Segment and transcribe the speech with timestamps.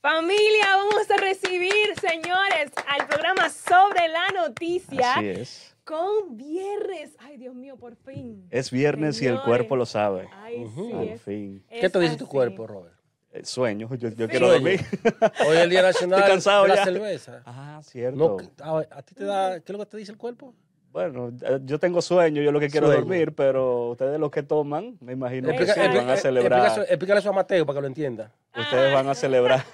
[0.00, 5.14] Familia, vamos a recibir, señores, al programa sobre la noticia.
[5.14, 5.76] Así es.
[5.84, 7.14] Con viernes.
[7.18, 8.46] Ay, Dios mío, por fin.
[8.50, 10.26] Es viernes y el cuerpo lo sabe.
[10.32, 10.86] Ay, Ujú.
[10.88, 10.92] sí.
[10.94, 11.64] Al es- fin.
[11.68, 12.94] es ¿Qué te dice tu cuerpo, Robert?
[13.32, 14.30] Eh, Sueño, yo, yo Sí.
[14.30, 14.80] quiero dormir.
[15.46, 16.84] Hoy es el Día Nacional Estoy cansado de la ya.
[16.84, 17.42] cerveza.
[17.44, 18.16] Ah, cierto.
[18.58, 20.54] No, a, a ti te da, ¿qué es lo que te dice el cuerpo?
[20.92, 23.06] Bueno, eh, yo tengo sueño, yo lo que quiero es Sueño.
[23.08, 26.78] dormir, pero ustedes los que toman, me imagino que Explica- sí van a celebrar.
[26.88, 28.32] explícale eso a Mateo para que lo entienda.
[28.56, 29.64] Ustedes van a celebrar.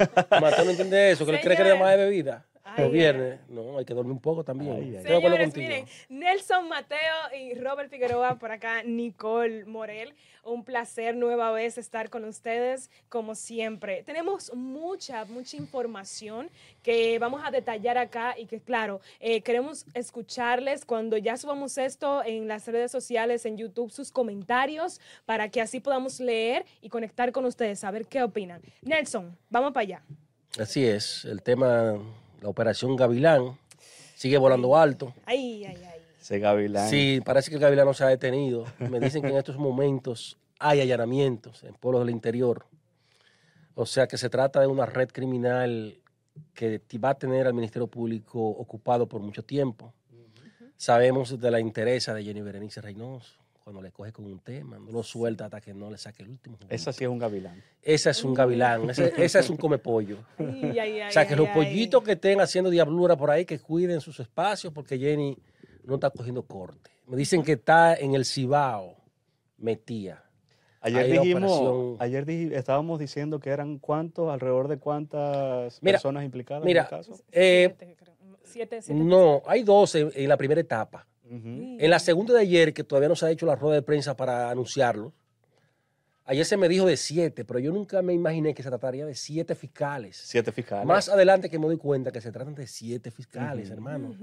[0.40, 2.44] Mateo no entiende eso, que él cree que nada más de bebida.
[2.78, 3.40] Los viernes.
[3.48, 4.72] No, hay que dormir un poco también.
[4.72, 5.02] Ay, ay.
[5.02, 6.98] Señores, miren, Nelson Mateo
[7.38, 10.14] y Robert Figueroa por acá, Nicole Morel.
[10.44, 14.04] Un placer nueva vez estar con ustedes, como siempre.
[14.04, 16.50] Tenemos mucha, mucha información
[16.84, 22.22] que vamos a detallar acá y que, claro, eh, queremos escucharles cuando ya subamos esto
[22.24, 27.32] en las redes sociales, en YouTube, sus comentarios, para que así podamos leer y conectar
[27.32, 28.62] con ustedes, saber qué opinan.
[28.82, 30.02] Nelson, vamos para allá.
[30.58, 31.98] Así es, el tema,
[32.40, 33.58] la operación Gavilán
[34.14, 35.14] sigue volando alto.
[35.24, 36.00] Ay, ay, ay.
[36.20, 36.88] Ese gavilán.
[36.88, 38.64] Sí, parece que el Gavilán no se ha detenido.
[38.90, 42.66] Me dicen que en estos momentos hay allanamientos en pueblos del interior.
[43.76, 46.00] O sea que se trata de una red criminal
[46.52, 49.94] que va a tener al Ministerio Público ocupado por mucho tiempo.
[50.76, 54.92] Sabemos de la interés de Jenny Berenice Reynoso, cuando le coge con un tema, no
[54.92, 56.54] lo suelta hasta que no le saque el último.
[56.56, 56.72] juguito.
[56.72, 57.60] Esa sí es un gavilán.
[57.82, 60.18] Esa es un gavilán, ese, esa es un come pollo.
[60.38, 61.54] Ay, ay, ay, O sea, que ay, los ay.
[61.54, 65.36] pollitos que estén haciendo diablura por ahí, que cuiden sus espacios, porque Jenny
[65.82, 66.92] no está cogiendo corte.
[67.08, 68.94] Me dicen que está en el Cibao,
[69.58, 70.22] metía.
[70.80, 76.22] Ayer dijimos, operación- ayer dij- estábamos diciendo que eran cuántos, alrededor de cuántas Mira, personas
[76.22, 77.20] implicadas mira, en el caso.
[77.32, 78.14] Eh, Siete, creo.
[78.44, 81.04] Siete, siete no, hay 12 en la primera etapa.
[81.28, 84.16] En la segunda de ayer, que todavía no se ha hecho la rueda de prensa
[84.16, 85.12] para anunciarlo,
[86.24, 89.14] ayer se me dijo de siete, pero yo nunca me imaginé que se trataría de
[89.14, 90.16] siete fiscales.
[90.16, 90.86] Siete fiscales.
[90.86, 94.14] Más adelante que me doy cuenta que se tratan de siete fiscales, hermano.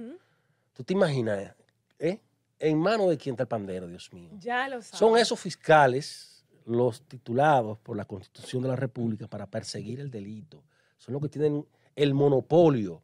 [0.73, 1.53] ¿Tú te imaginas?
[1.99, 2.19] ¿eh?
[2.59, 4.31] ¿En mano de quién está el pandero, Dios mío?
[4.39, 4.97] Ya lo sabes.
[4.97, 10.63] Son esos fiscales los titulados por la Constitución de la República para perseguir el delito.
[10.97, 11.65] Son los que tienen
[11.95, 13.01] el monopolio.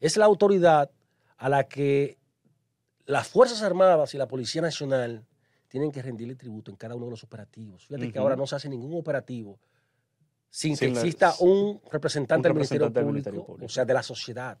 [0.00, 0.90] Es la autoridad
[1.36, 2.18] a la que
[3.06, 5.24] las Fuerzas Armadas y la Policía Nacional
[5.68, 7.86] tienen que rendirle tributo en cada uno de los operativos.
[7.86, 9.58] Fíjate que ahora no se hace ningún operativo
[10.50, 13.66] sin que la- exista un representante, un del, Ministerio del Público, Ministerio Público.
[13.66, 14.58] o sea, de la sociedad.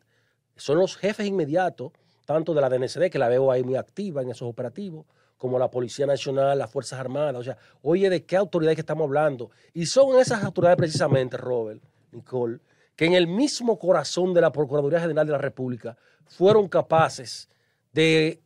[0.56, 1.92] Son los jefes inmediatos,
[2.24, 5.04] tanto de la DNCD, que la veo ahí muy activa en esos operativos,
[5.36, 7.36] como la Policía Nacional, las Fuerzas Armadas.
[7.36, 9.50] O sea, oye, ¿de qué autoridad que estamos hablando?
[9.74, 11.82] Y son esas autoridades precisamente, Robert,
[12.12, 12.60] Nicole,
[12.96, 17.48] que en el mismo corazón de la Procuraduría General de la República fueron capaces
[17.92, 18.40] de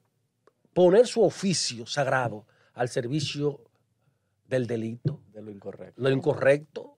[0.73, 3.61] poner su oficio sagrado al servicio
[4.47, 6.03] del delito, De lo incorrecto.
[6.03, 6.97] lo incorrecto,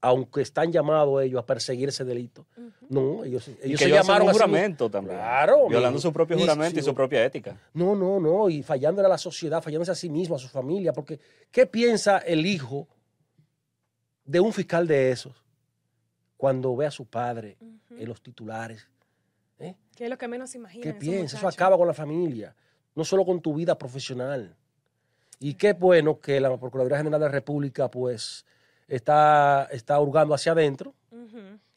[0.00, 2.46] aunque están llamados ellos a perseguir ese delito.
[2.88, 5.16] No, ellos, Y ellos que se ellos hacen llamaron un juramento también.
[5.16, 7.60] Claro, Violando su propio juramento y su propia ética.
[7.74, 10.92] No, no, no, y fallándole a la sociedad, fallándose a sí mismo, a su familia,
[10.92, 11.18] porque
[11.50, 12.86] ¿qué piensa el hijo
[14.24, 15.34] de un fiscal de esos
[16.36, 17.58] cuando ve a su padre
[17.90, 18.86] en los titulares?
[19.58, 19.74] ¿Eh?
[19.96, 20.82] ¿Qué es lo que menos imagina?
[20.82, 21.36] ¿Qué piensa?
[21.36, 22.54] Eso acaba con la familia,
[22.94, 24.56] no solo con tu vida profesional.
[25.40, 28.44] Y qué bueno que la Procuraduría General de la República, pues,
[28.88, 30.94] está, está hurgando hacia adentro,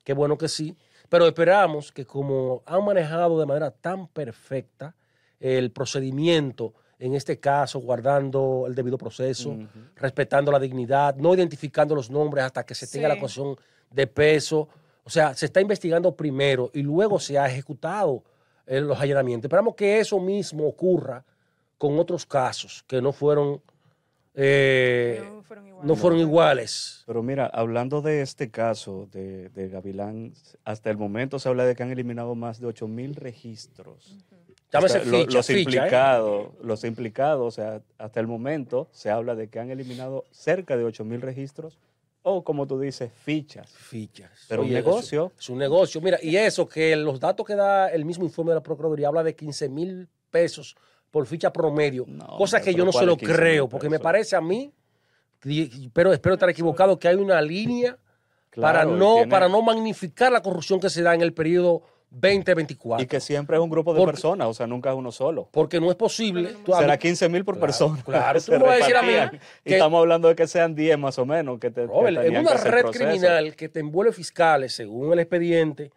[0.03, 0.75] qué bueno que sí,
[1.09, 4.95] pero esperamos que como han manejado de manera tan perfecta
[5.39, 9.57] el procedimiento, en este caso, guardando el debido proceso,
[9.95, 13.55] respetando la dignidad, no identificando los nombres hasta que se tenga la acusación
[13.89, 14.69] de peso.
[15.03, 18.23] O sea, se está investigando primero y luego se ha ejecutado
[18.65, 19.45] eh, los allanamientos.
[19.45, 21.25] Esperamos que eso mismo ocurra
[21.77, 23.61] con otros casos que no fueron,
[24.35, 25.87] eh, no fueron iguales.
[25.87, 27.03] no fueron iguales.
[27.07, 31.75] Pero mira, hablando de este caso de, de Gavilán, hasta el momento se habla de
[31.75, 34.23] que han eliminado más de 8 mil registros.
[34.71, 35.59] Ficha, los ¿eh?
[35.59, 40.77] implicados, los implicados, o sea, hasta el momento se habla de que han eliminado cerca
[40.77, 41.77] de 8 mil registros
[42.23, 43.69] o, como tú dices, fichas.
[43.71, 44.45] Fichas.
[44.47, 45.31] Pero un negocio.
[45.37, 46.01] Es un negocio.
[46.01, 49.23] Mira, y eso, que los datos que da el mismo informe de la Procuraduría habla
[49.23, 50.75] de 15 mil pesos
[51.09, 53.89] por ficha promedio, No, cosa que yo no se ¿cuál lo es 15.000 creo, porque
[53.89, 54.71] me parece a mí,
[55.93, 57.97] pero espero estar equivocado, que hay una línea
[58.55, 61.81] para, Claro, no, tiene- para no magnificar la corrupción que se da en el periodo
[62.11, 63.03] 2024.
[63.03, 65.47] Y que siempre es un grupo de Porque- personas, o sea, nunca es uno solo.
[65.51, 66.53] porque no es posible.
[66.65, 68.03] tú- Será 15 mil por Claro, persona.
[68.05, 68.39] claro.
[68.39, 69.13] Tú Se me vas a decir a mí.
[69.65, 71.59] Y estamos hablando de que sean 10 más o menos.
[71.59, 71.91] Que te, que
[72.27, 73.05] en una que red proceso.
[73.05, 75.91] criminal que te envuelve fiscales, según el expediente,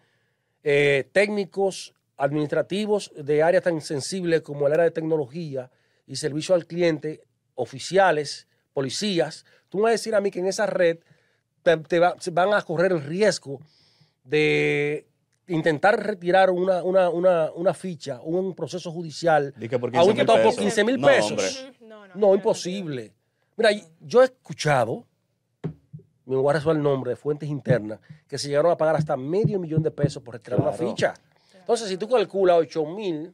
[0.63, 5.71] eh, técnicos administrativos de áreas tan sensibles como el área de tecnología
[6.07, 7.23] y servicio al cliente,
[7.57, 10.99] oficiales, policías, tú me vas a decir a mí que en esa red
[11.65, 13.61] te, te va- se van a correr el riesgo
[14.23, 15.07] de
[15.49, 20.07] intentar retirar una, una, una, una ficha, un proceso judicial Di que por a un
[20.07, 20.63] 15 mil imputado por pesos.
[20.65, 21.31] 15 mil No, pesos.
[21.31, 21.47] hombre.
[21.47, 23.13] Ujú, No, no, No, no, imposible.
[23.57, 23.71] Mira,
[24.01, 25.05] yo he escuchado,
[26.27, 29.17] me voy a resolver el nombre de fuentes internas, que se llegaron a pagar hasta
[29.17, 30.89] medio millón de pesos por retirar una Claro.
[30.91, 31.15] ficha.
[31.61, 33.33] Entonces, si tú calculas 8 mil,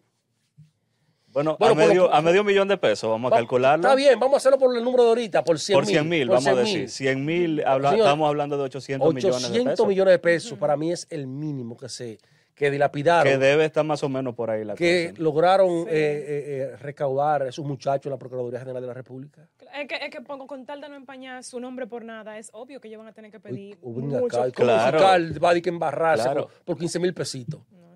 [1.32, 3.84] Bueno, Bueno, a, por lo medio, a medio millón de pesos, vamos a calcularlo.
[3.84, 6.28] Está bien, vamos a hacerlo por el número de ahorita, por 100 Por 100 mil,
[6.28, 6.56] vamos a 100.000.
[6.56, 6.88] decir.
[6.90, 9.86] 100 mil, habla- estamos hablando de 800 millones de 800 pesos.
[9.88, 12.18] millones de pesos para mí es el mínimo que se
[12.52, 15.22] que dilapidaron, Que debe estar más o menos por ahí la que cosa.
[15.22, 15.88] lograron Sí.
[15.88, 19.48] eh, eh, eh, recaudar esos muchachos en la Procuraduría General de la República.
[19.74, 22.50] Es que, es que pongo, con tal de no empañar su nombre por nada, es
[22.52, 24.26] obvio que ellos van a tener que pedir Uy, mucho.
[24.42, 24.98] acá, ¿y cómo Claro.
[25.42, 26.48] va a que embarrarse Claro.
[26.48, 27.62] por, por 15 mil pesitos?
[27.70, 27.89] No,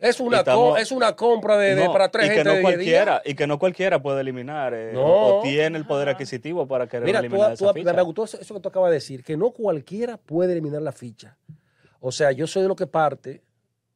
[0.00, 2.34] Es una, Y estamos- co- es una compra de, de- No, para tres y que
[2.36, 3.22] gente no de 10 cualquiera días.
[3.26, 5.38] y que no cualquiera puede eliminar eh, No.
[5.38, 7.92] o, tiene el poder adquisitivo para querer Mira, tú- eliminar tú- esa me ficha.
[7.92, 11.36] me gustó eso, que tú acabas de decir, que no cualquiera puede eliminar la ficha.
[12.00, 13.42] O sea, yo soy de lo que parte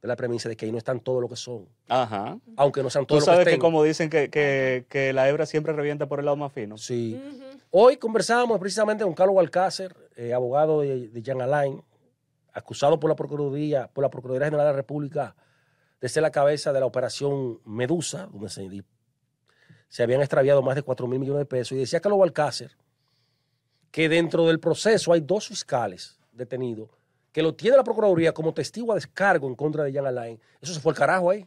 [0.02, 2.38] de la premisa de que ahí no están todos lo que son, Ajá.
[2.56, 5.28] aunque no sean Tú todos lo que sabes que como dicen que, que, que la
[5.28, 6.78] hebra siempre revienta por el lado más fino.
[6.78, 7.20] Sí.
[7.73, 11.82] Hoy conversábamos precisamente con Carlos Alcácer, eh, abogado de, de Jan Alain,
[12.52, 15.34] acusado por la Procuraduría, por la Procuraduría General de la República
[16.00, 18.84] de ser la cabeza de la operación Medusa, donde se,
[19.88, 21.72] se habían extraviado más de 4 mil millones de pesos.
[21.72, 22.72] Y decía Carlos Alcácer
[23.90, 26.90] que dentro del proceso hay dos fiscales detenidos
[27.32, 30.40] que lo tiene la Procuraduría como testigo a descargo en contra de Jan Alain.
[30.60, 31.46] Eso se fue el carajo ahí.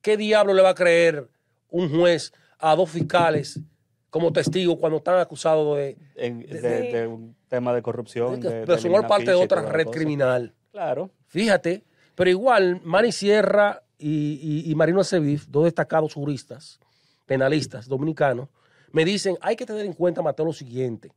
[0.00, 1.28] ¿Qué diablo le va a creer
[1.68, 3.60] un juez a dos fiscales
[4.08, 8.40] como testigo cuando están acusados de, En- de, un tema de corrupción.
[8.40, 9.98] de, de, de formar parte de otra red cosa.
[9.98, 10.54] criminal?
[10.72, 11.10] Claro.
[11.26, 11.84] Fíjate,
[12.14, 16.78] pero igual Manny Sierra y, y- y Marino Acevif, dos destacados juristas,
[17.26, 18.48] penalistas dominicanos,
[18.92, 21.12] me dicen, hay que tener en cuenta, Mateo, lo siguiente.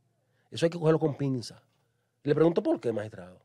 [0.50, 1.62] Eso hay que cogerlo con pinza.
[2.24, 3.38] Y le pregunto, ¿por qué, magistrado?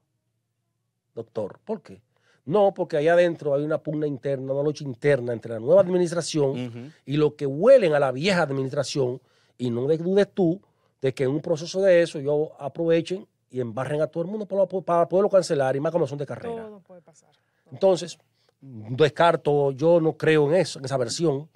[1.13, 2.01] Doctor, ¿por qué?
[2.45, 6.91] No, porque allá adentro hay una pugna interna, una lucha interna entre la nueva administración
[7.05, 9.21] y lo que huelen a la vieja administración,
[9.57, 10.61] y no de- dudes tú
[11.01, 14.45] de que en un proceso de eso ellos aprovechen y embarren a todo el mundo
[14.45, 16.63] para, para poderlo cancelar, y más como son de carrera.
[16.67, 17.29] Todo puede pasar.
[17.71, 18.17] Entonces,
[18.61, 21.49] descarto, yo no creo en eso, en esa versión.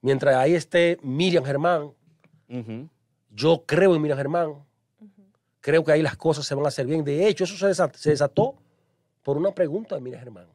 [0.00, 1.92] Mientras ahí esté Miriam Germán,
[3.30, 4.54] yo creo en Miriam Germán,
[5.60, 7.04] creo que ahí las cosas se van a hacer bien.
[7.04, 8.56] De hecho, eso se desat- se desató
[9.22, 10.46] por una pregunta de Miriam Germán.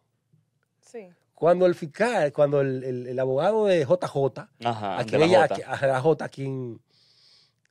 [0.81, 1.07] Sí.
[1.33, 4.99] Cuando el fiscal, cuando el, el- el abogado de JJ, Ajá.
[4.99, 5.71] a quien la ella, Jota.
[5.71, 6.79] a, a la J, a quien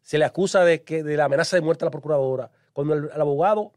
[0.02, 3.10] se le acusa de que de la amenaza de muerte a la procuradora, cuando el,
[3.12, 3.72] el abogado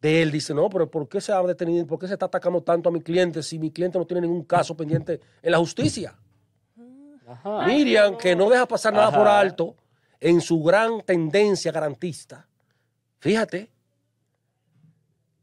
[0.00, 1.86] de él dice, no, pero ¿por qué se ha detenido?
[1.86, 4.44] ¿Por qué se está atacando tanto a mi cliente si mi cliente no tiene ningún
[4.44, 6.14] caso pendiente en la justicia?
[7.26, 7.66] Ajá.
[7.66, 9.74] Miriam, que no deja pasar nada por alto
[10.20, 12.48] en su gran tendencia garantista,
[13.18, 13.70] fíjate,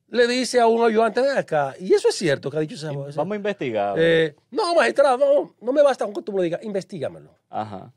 [0.07, 2.87] le dice a un ayudante de acá, y eso es cierto que ha dicho ese
[2.87, 3.11] abogado.
[3.15, 3.95] Vamos a investigar.
[3.97, 7.35] Eh, no, magistrado, no, no me basta con que tú me lo digas, investigamelo.
[7.49, 7.91] Ajá.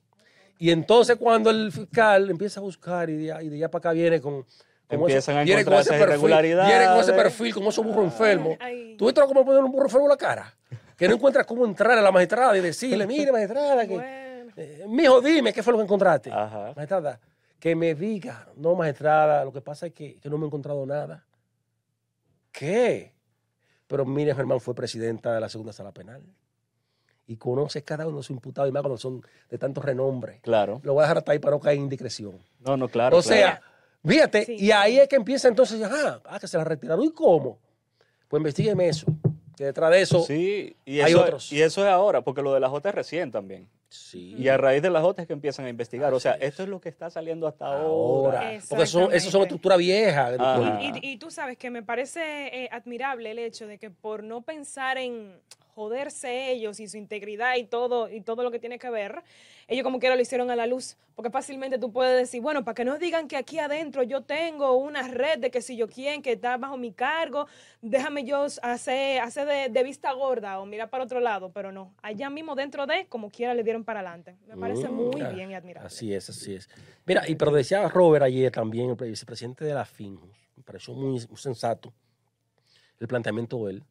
[0.58, 3.92] Y entonces cuando el fiscal empieza a buscar y de, y de allá para acá
[3.92, 4.44] viene con...
[4.88, 6.68] Empiezan a encontrar esas perfil, irregularidades.
[6.70, 8.56] Viene con ese perfil, con esos burros enfermos.
[8.60, 8.96] Ay.
[8.96, 10.54] ¿Tú viste cómo poner un burro enfermo en la cara?
[10.96, 14.52] Que no encuentras cómo entrar a la magistrada y decirle, mire magistrada, que, Bueno.
[14.56, 16.30] eh, mijo, dime, ¿qué fue lo que encontraste?
[16.32, 16.72] Ajá.
[16.74, 17.20] Magistrada,
[17.60, 20.84] que me diga, no magistrada, lo que pasa es que, que no me he encontrado
[20.86, 21.24] nada.
[22.50, 23.12] ¿Qué?
[23.86, 26.22] Pero Miriam Germán fue presidenta de la segunda sala penal
[27.26, 30.40] y conoce cada uno de sus imputados y más cuando son de tanto renombre.
[30.42, 30.80] Claro.
[30.82, 32.38] Lo voy a dejar hasta ahí para no caer en indiscreción.
[32.60, 33.16] No, no, claro.
[33.16, 33.60] o sea,
[34.08, 34.56] fíjate, Sí.
[34.58, 37.04] y ahí es que empieza entonces, ajá, ah, que se la retiraron.
[37.04, 37.58] ¿Y cómo?
[38.28, 39.06] Pues investiguen eso.
[39.56, 41.52] Que detrás de eso, Sí, y hay eso, otros.
[41.52, 43.68] y eso es ahora, porque lo de la J es recién también.
[43.88, 44.34] sí.
[44.38, 46.12] Y a raíz de la J es que empiezan a investigar.
[46.14, 48.40] O sea, esto es lo que está saliendo hasta ahora.
[48.40, 48.60] ahora.
[48.68, 50.38] Porque son, esos son estructuras viejas.
[50.80, 52.20] Y- y tú sabes que me parece
[52.64, 55.32] eh, admirable el hecho de que por no pensar en
[55.78, 59.22] joderse ellos y su integridad y todo y todo lo que tiene que ver,
[59.68, 62.74] ellos como quiera lo hicieron a la luz, porque fácilmente tú puedes decir, bueno, para
[62.74, 66.20] que no digan que aquí adentro yo tengo una red de que si yo quién
[66.20, 67.46] que está bajo mi cargo,
[67.80, 71.94] déjame yo hacer, hacer de, de vista gorda o mirar para otro lado, pero no,
[72.02, 74.36] allá mismo dentro de como quiera le dieron para adelante.
[74.48, 75.86] Me parece Mm, muy ah, bien y admirable.
[75.86, 76.68] Así es, así es.
[77.06, 81.24] Mira, y pero decía Robert ayer también, el vicepresidente de la FINJUS, me pareció muy,
[81.26, 81.92] muy sensato
[82.98, 83.84] el planteamiento de él.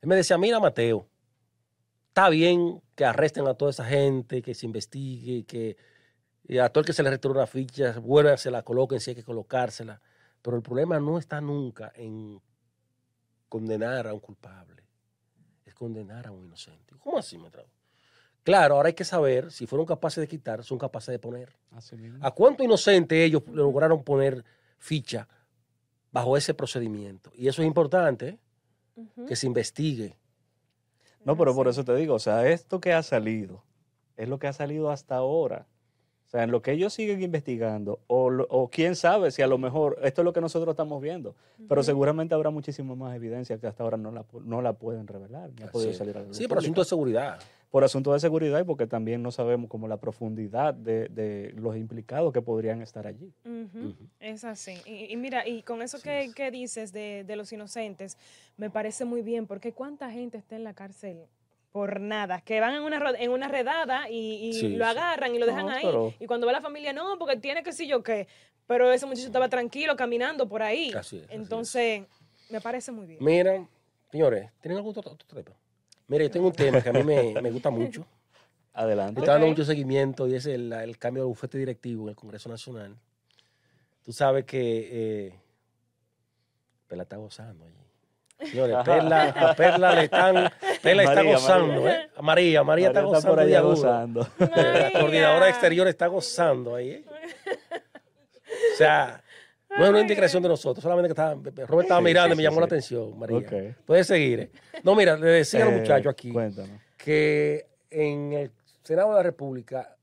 [0.00, 1.08] Él me decía, mira Mateo,
[2.08, 5.76] está bien que arresten a toda esa gente, que se investigue, que
[6.60, 9.16] a todo el que se le retiró una ficha, vuelvan, se la coloquen si hay
[9.16, 10.00] que colocársela.
[10.40, 12.40] Pero el problema no está nunca en
[13.48, 14.82] condenar a un culpable,
[15.64, 16.94] es condenar a un inocente.
[16.98, 17.50] ¿Cómo así, me
[18.44, 21.54] Claro, ahora hay que saber si fueron capaces de quitar, son capaces de poner.
[21.72, 22.18] Así mismo.
[22.24, 24.42] ¿A cuánto inocente ellos lograron poner
[24.78, 25.28] ficha
[26.10, 27.30] bajo ese procedimiento?
[27.34, 28.38] Y eso es importante, ¿eh?
[29.26, 30.16] Que se investigue.
[31.24, 33.62] No, pero por eso te digo, o sea, esto que ha salido
[34.16, 35.66] es lo que ha salido hasta ahora.
[36.26, 39.46] O sea, en lo que ellos siguen investigando, o, lo- o quién sabe si a
[39.46, 41.34] lo mejor esto es lo que nosotros estamos viendo,
[41.68, 45.50] pero seguramente habrá muchísima más evidencia que hasta ahora no la, no la pueden revelar,
[45.56, 45.98] ni ha podido Sí.
[45.98, 47.38] salir a la Sí, por asunto de seguridad.
[47.70, 51.76] Por asunto de seguridad y porque también no sabemos como la profundidad de, de los
[51.76, 53.32] implicados que podrían estar allí.
[54.20, 54.74] Es así.
[54.86, 58.16] Y, y mira, y con eso que, que dices de, de los inocentes,
[58.56, 61.26] me parece muy bien, porque cuánta gente está en la cárcel
[61.70, 64.90] por nada, que van en una, en una redada y, y Sí, lo sí.
[64.90, 65.84] agarran y lo dejan No, ahí.
[65.84, 68.26] pero- Y cuando va la familia, no, porque tiene que sí yo qué.
[68.66, 70.88] Pero ese muchacho estaba tranquilo caminando por ahí.
[70.94, 71.30] Así es, así es.
[71.30, 72.04] Entonces,
[72.50, 73.18] me parece muy bien.
[73.22, 73.68] Mira,
[74.10, 75.54] señores, ¿tienen algún otro, otro tema?
[76.08, 78.04] Mira, yo tengo un tema que a mí me, me gusta mucho.
[78.72, 79.20] Adelante.
[79.20, 82.48] Está dando mucho seguimiento y es el, el cambio del bufete directivo en el Congreso
[82.48, 82.96] Nacional.
[84.04, 85.34] Tú sabes que eh,
[86.86, 88.50] Perla está gozando allí.
[88.50, 90.50] Señores, Perla, a Perla le están,
[90.80, 92.00] Perla está María, gozando, María.
[92.00, 92.10] ¿eh?
[92.16, 94.28] A María, María, está gozando por allá gozando.
[94.38, 97.04] La coordinadora exterior está gozando ahí, ¿eh?
[98.74, 99.22] O sea,
[99.76, 102.42] no es una indiscreción de nosotros, solamente que estaba, Robert estaba Sí, mirando y me
[102.42, 102.74] sí, llamó la sí.
[102.74, 103.36] atención, María.
[103.38, 103.52] Ok.
[103.84, 104.40] Puedes seguir.
[104.40, 104.50] ¿eh?
[104.82, 106.80] No, mira, le decía a los Eh, muchachos aquí Cuéntanos.
[106.96, 108.50] que en el
[108.82, 109.96] Senado de la República,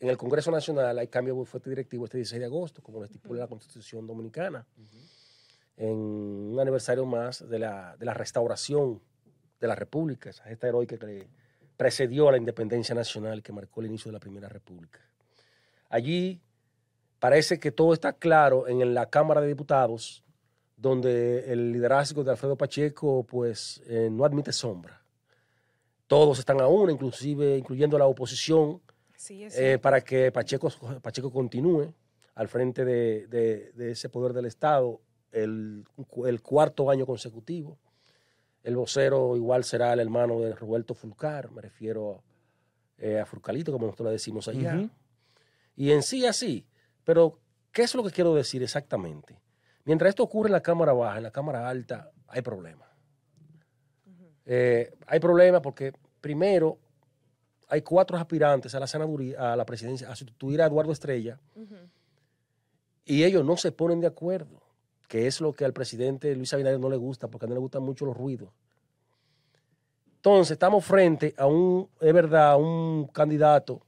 [0.00, 3.04] en el Congreso Nacional, hay cambio de bufete directivo este 16 de agosto, como lo
[3.04, 4.66] estipula la Constitución Dominicana,
[5.76, 9.00] en un aniversario más de la, de la restauración
[9.60, 11.28] de la República, esa gesta heroica que le
[11.76, 14.98] precedió a la independencia nacional que marcó el inicio de la Primera República.
[15.88, 16.40] Allí
[17.22, 20.24] parece que todo está claro en la Cámara de Diputados,
[20.76, 25.00] donde el liderazgo de Alfredo Pacheco pues eh, no admite sombra.
[26.08, 28.80] Todos están a una, inclusive incluyendo la oposición,
[29.16, 30.68] Sí, es eh, para que Pacheco,
[31.00, 31.94] Pacheco continúe
[32.34, 35.00] al frente de, de- de ese poder del Estado
[35.30, 35.84] el,
[36.26, 37.78] el cuarto año consecutivo.
[38.64, 42.24] El vocero igual será el hermano de Roberto Fulcar, me refiero
[42.98, 44.72] eh, a Fulcalito, como nosotros le decimos allá.
[45.76, 46.66] Y en sí así.
[47.04, 47.38] Pero,
[47.72, 49.40] ¿qué es lo que quiero decir exactamente?
[49.84, 52.88] Mientras esto ocurre en la Cámara Baja, en la Cámara Alta, hay problemas.
[54.44, 56.78] Eh, hay problemas porque, primero,
[57.68, 61.40] hay cuatro aspirantes a la senaduría, a la presidencia, a sustituir a Eduardo Estrella,
[63.04, 64.62] y ellos no se ponen de acuerdo,
[65.08, 67.82] que es lo que al presidente Luis Abinader no le gusta, porque no le gustan
[67.82, 68.50] mucho los ruidos.
[70.16, 73.84] Entonces, estamos frente a un, es verdad, a un candidato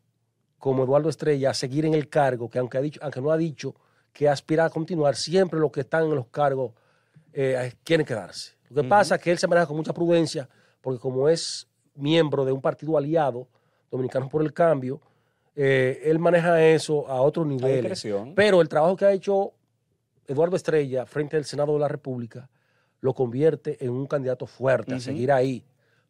[0.65, 3.37] como Eduardo Estrella a seguir en el cargo, que aunque, ha dicho, aunque no ha
[3.37, 3.75] dicho
[4.15, 6.73] que aspira a continuar, siempre los que están en los cargos
[7.35, 8.55] eh, quieren quedarse.
[8.71, 10.49] Lo que pasa es que él se maneja con mucha prudencia,
[10.81, 13.47] porque como es miembro de un partido aliado,
[13.91, 15.03] Dominicanos por el Cambio,
[15.55, 17.83] eh, él maneja eso a niveles.
[17.83, 18.35] discreción.
[18.35, 19.53] Pero el trabajo que ha hecho
[20.27, 22.49] Eduardo Estrella frente al Senado de la República
[23.01, 25.63] lo convierte en un candidato fuerte a seguir ahí.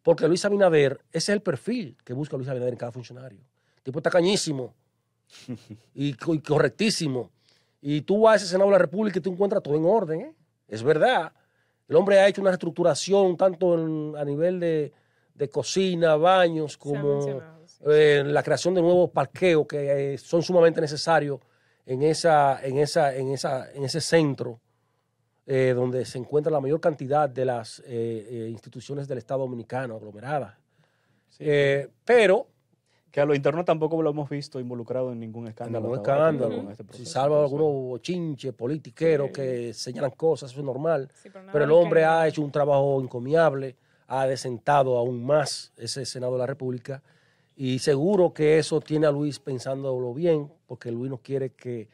[0.04, 3.40] Porque Luis Abinader, ese es el perfil que busca Luis Abinader en cada funcionario.
[3.84, 4.74] Tipo está cañísimo
[5.94, 7.30] y, co- y correctísimo.
[7.80, 10.20] Y tú vas a ese Senado de la República y tú encuentras todo en orden.
[10.22, 10.34] ¿eh?
[10.66, 11.32] Es verdad.
[11.86, 14.92] El hombre ha hecho una reestructuración tanto en- a nivel de,
[15.34, 17.30] de cocina, baños, como sí.
[17.86, 21.40] eh, la creación de nuevos parqueos que eh, son sumamente necesarios
[21.84, 24.60] en, esa, en, esa, en, esa, en ese centro
[25.46, 30.56] eh, donde se encuentra la mayor cantidad de las instituciones del Estado Dominicano aglomeradas.
[31.28, 31.44] Sí.
[32.06, 32.46] Pero,
[33.14, 35.84] que a lo interno tampoco lo hemos visto involucrado en ningún escándalo.
[35.86, 37.12] ningún escándalo, con este si proceso.
[37.12, 39.32] salva Entonces, algunos bochinches politiqueros Sí.
[39.34, 41.08] que señalan cosas, eso es normal.
[41.22, 43.76] Sí, Pero el que- hombre ha hecho un trabajo encomiable,
[44.08, 47.04] ha desentado aún más ese Senado de la República
[47.54, 51.88] y seguro que eso tiene a Luis pensándolo bien, porque Luis no quiere que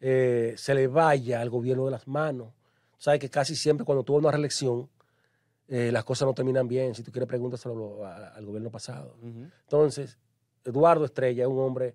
[0.00, 2.48] eh, se le vaya al gobierno de las manos.
[2.96, 4.88] Sabe que casi siempre cuando tuvo una reelección,
[5.68, 6.94] eh, las cosas no terminan bien.
[6.94, 9.16] Si tú quieres, pregúntaselo al gobierno pasado.
[9.22, 10.18] Entonces,
[10.64, 11.94] Eduardo Estrella es un hombre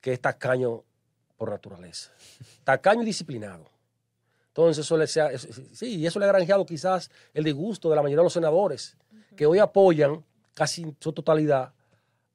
[0.00, 0.82] que es tacaño
[1.36, 2.12] por naturaleza.
[2.64, 3.66] Tacaño y disciplinado.
[4.48, 7.96] Entonces, eso le sea, eso- sí, y eso le ha granjeado quizás el disgusto de
[7.96, 8.96] la mayoría de los senadores,
[9.36, 11.72] que hoy apoyan casi en su totalidad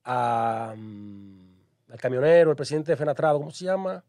[0.04, 4.04] a, mm, al camionero, el presidente de Fenatrado, ¿cómo se llama?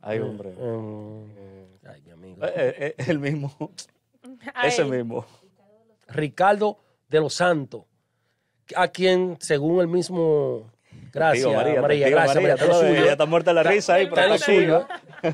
[0.00, 0.54] Ay, Eh, hombre.
[0.56, 2.44] eh, Eh, ay, mi amigo.
[2.46, 3.54] eh, eh, el mismo.
[4.64, 5.26] Ese mismo.
[6.08, 6.78] Ricardo
[7.08, 7.84] de los Santos,
[8.76, 10.70] a quien, según el mismo...
[11.12, 13.04] Gracias, Digo, María, gracias, María, está suyo.
[13.04, 14.86] ya está muerta la risa ahí, Está pero lo suyo.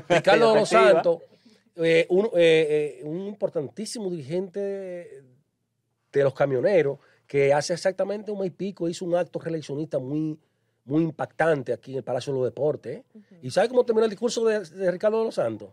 [0.09, 0.91] Ricardo de los Está.
[0.93, 1.21] Santos,
[1.77, 5.23] eh, un, eh, eh, un importantísimo dirigente
[6.11, 10.37] de los camioneros que hace exactamente un mes y pico hizo un acto reeleccionista muy,
[10.83, 13.03] muy impactante aquí en el Palacio de los Deportes.
[13.41, 15.69] ¿Y sabe cómo terminó el discurso de, de Ricardo de los Santos?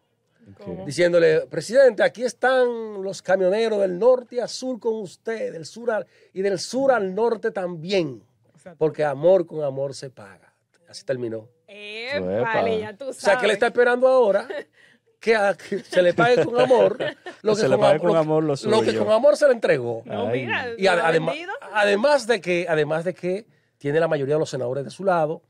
[0.87, 6.07] Diciéndole, presidente, aquí están los camioneros del norte a sur con usted, del sur al,
[6.33, 8.23] y del sur al norte también,
[8.79, 10.53] porque amor con amor se paga.
[10.89, 11.49] Así terminó.
[11.67, 13.17] Épale, ya tú O sabes.
[13.23, 14.47] sea, que le está esperando ahora
[15.19, 16.97] que, a- que se le pague con amor
[17.43, 19.05] lo que, Se le pague con lo- amor lo lo que suyo.
[19.05, 20.03] con amor se le entregó.
[20.05, 20.43] No, Ay.
[20.43, 21.35] mira, Y además,
[21.73, 23.47] además de que, además de que
[23.79, 25.43] tiene la mayoría de los senadores de su lado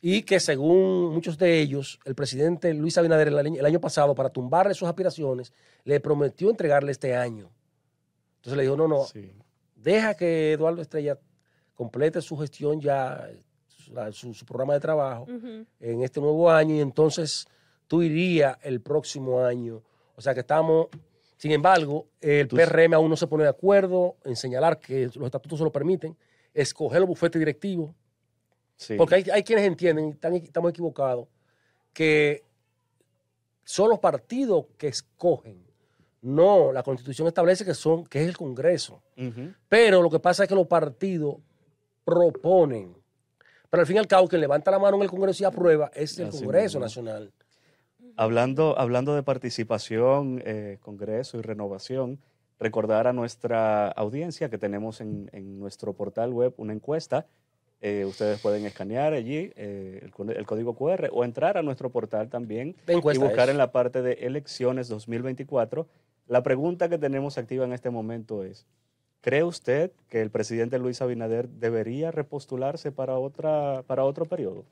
[0.00, 4.14] y que según muchos de ellos, el presidente Luis Abinader el año, el año pasado,
[4.14, 5.52] para tumbarle sus aspiraciones,
[5.84, 7.50] le prometió entregarle este año.
[8.36, 9.30] Entonces le dijo, no, no, Sí.
[9.76, 11.18] deja que Eduardo Estrella
[11.74, 13.28] complete su gestión ya,
[14.10, 15.26] su, programa de trabajo
[15.80, 17.46] en este nuevo año y entonces
[17.86, 19.82] tú irías el próximo año.
[20.16, 20.88] O sea que estamos,
[21.36, 25.58] sin embargo, el PRM aún no se pone de acuerdo en señalar que los estatutos
[25.58, 26.16] se lo permiten,
[26.54, 27.94] escoger los bufetes directivos,
[28.76, 28.96] Sí.
[28.96, 31.28] porque hay, hay quienes entienden, y están- estamos equivocados,
[31.92, 32.42] que
[33.64, 35.62] son los partidos que escogen.
[36.22, 39.02] No, la constitución establece que, son, que es el Congreso.
[39.68, 41.36] Pero lo que pasa es que los partidos
[42.04, 42.94] proponen.
[43.70, 45.90] Pero al fin y al cabo, quien levanta la mano en el Congreso y aprueba
[45.94, 46.80] es el Así Congreso mismo.
[46.80, 47.32] Nacional.
[48.16, 52.20] Hablando, hablando de participación, eh, Congreso y renovación,
[52.62, 57.26] recordar a nuestra audiencia que tenemos en, en nuestro portal web una encuesta.
[57.80, 62.76] Eh, ustedes pueden escanear allí eh, el, código QR o entrar a nuestro portal también
[62.86, 63.50] ¿Qué y buscar es?
[63.50, 65.88] en la parte de elecciones 2024.
[66.28, 68.66] La pregunta que tenemos activa en este momento es,
[69.20, 74.64] ¿cree usted que el presidente Luis Abinader debería repostularse para, otra, para otro periodo?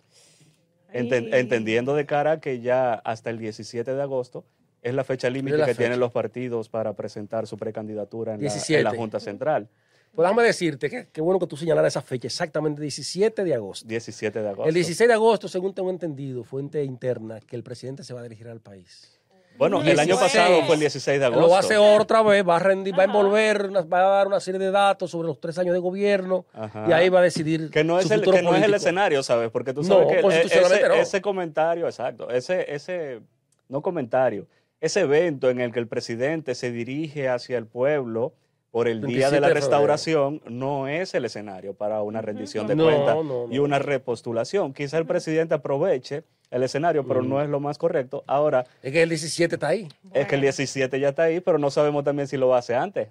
[0.92, 4.44] Enten- entendiendo de cara que ya hasta el 17 de agosto
[4.82, 5.78] es la fecha límite que fecha.
[5.78, 8.82] tienen los partidos para presentar su precandidatura en la, en 17.
[8.82, 9.68] la Junta Central.
[10.14, 13.86] Pues déjame decirte que qué bueno que tú señalaras esa fecha, exactamente 17 de agosto.
[13.86, 14.68] 17 de agosto.
[14.68, 18.22] El 16 de agosto, según tengo entendido, fuente interna, que el presidente se va a
[18.24, 19.16] dirigir al país.
[19.56, 20.18] Bueno, el año 16.
[20.20, 21.42] pasado fue el 16 de agosto.
[21.42, 24.26] Lo va a hacer otra vez, va a rendir, va a envolver, va a dar
[24.26, 26.86] una serie de datos sobre los tres años de gobierno Ajá.
[26.88, 29.22] y ahí va a decidir Que no es, su el, que no es el escenario,
[29.22, 29.50] ¿sabes?
[29.50, 30.94] Porque tú No, sabes que ese, no.
[30.94, 33.20] ese comentario, exacto, ese, ese,
[33.68, 34.46] no comentario,
[34.80, 38.32] ese evento en el que el presidente se dirige hacia el pueblo
[38.70, 42.76] por el día 27 de la restauración no es el escenario para una rendición de
[42.76, 43.52] No, cuentas no, no.
[43.52, 44.72] y una repostulación.
[44.72, 48.22] Quizá el presidente aproveche el escenario, pero no es lo más correcto.
[48.26, 49.88] Ahora, Es que el 17 está ahí.
[50.14, 53.08] es que el 17 ya está ahí, pero no sabemos también si lo hace antes.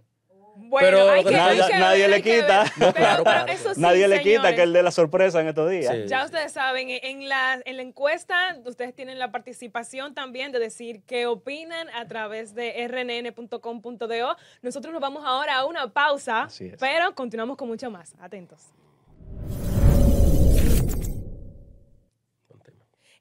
[0.61, 2.41] Bueno, Pero hay que, que- hay Nadie- que nadie ver, le hay que ver.
[2.41, 2.63] quita.
[2.77, 3.51] Pero- claro, pero claro.
[3.53, 5.95] eso sí, Nadie le quita que el de la sorpresa en estos días.
[5.95, 6.03] Sí.
[6.07, 11.01] Ya ustedes saben, en la, en la encuesta ustedes tienen la participación también de decir
[11.07, 14.35] qué opinan a través de rnn.com.do.
[14.61, 16.47] Nosotros nos vamos ahora a una pausa,
[16.79, 18.13] pero continuamos con mucho más.
[18.19, 18.73] Atentos.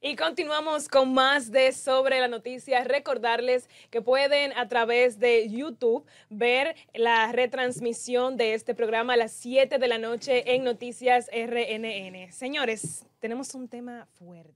[0.01, 2.85] Y continuamos con más de Sobre la Noticia.
[2.85, 9.33] Recordarles que pueden a través de YouTube ver la retransmisión de este programa a las
[9.33, 12.31] 7 de la noche en Noticias RNN.
[12.31, 14.55] Señores, tenemos un tema fuerte.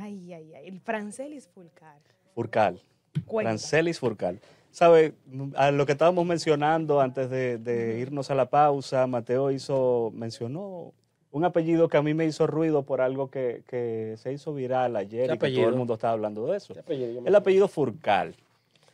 [0.00, 0.68] Ay, ay, ay.
[0.68, 1.98] El Francelis Fulcar.
[2.32, 2.80] Furcal.
[3.24, 3.50] Cuenta.
[3.50, 4.40] Francelis Furcal.
[4.70, 5.14] ¿Sabe?
[5.56, 10.92] A lo que estábamos mencionando antes de, de irnos a la pausa, Mateo hizo, mencionó
[11.36, 14.96] un apellido que a mí me hizo ruido por algo que, que se hizo viral
[14.96, 16.74] ayer ¿Qué y que todo el mundo estaba hablando de eso.
[16.88, 18.34] El apellido Furcal.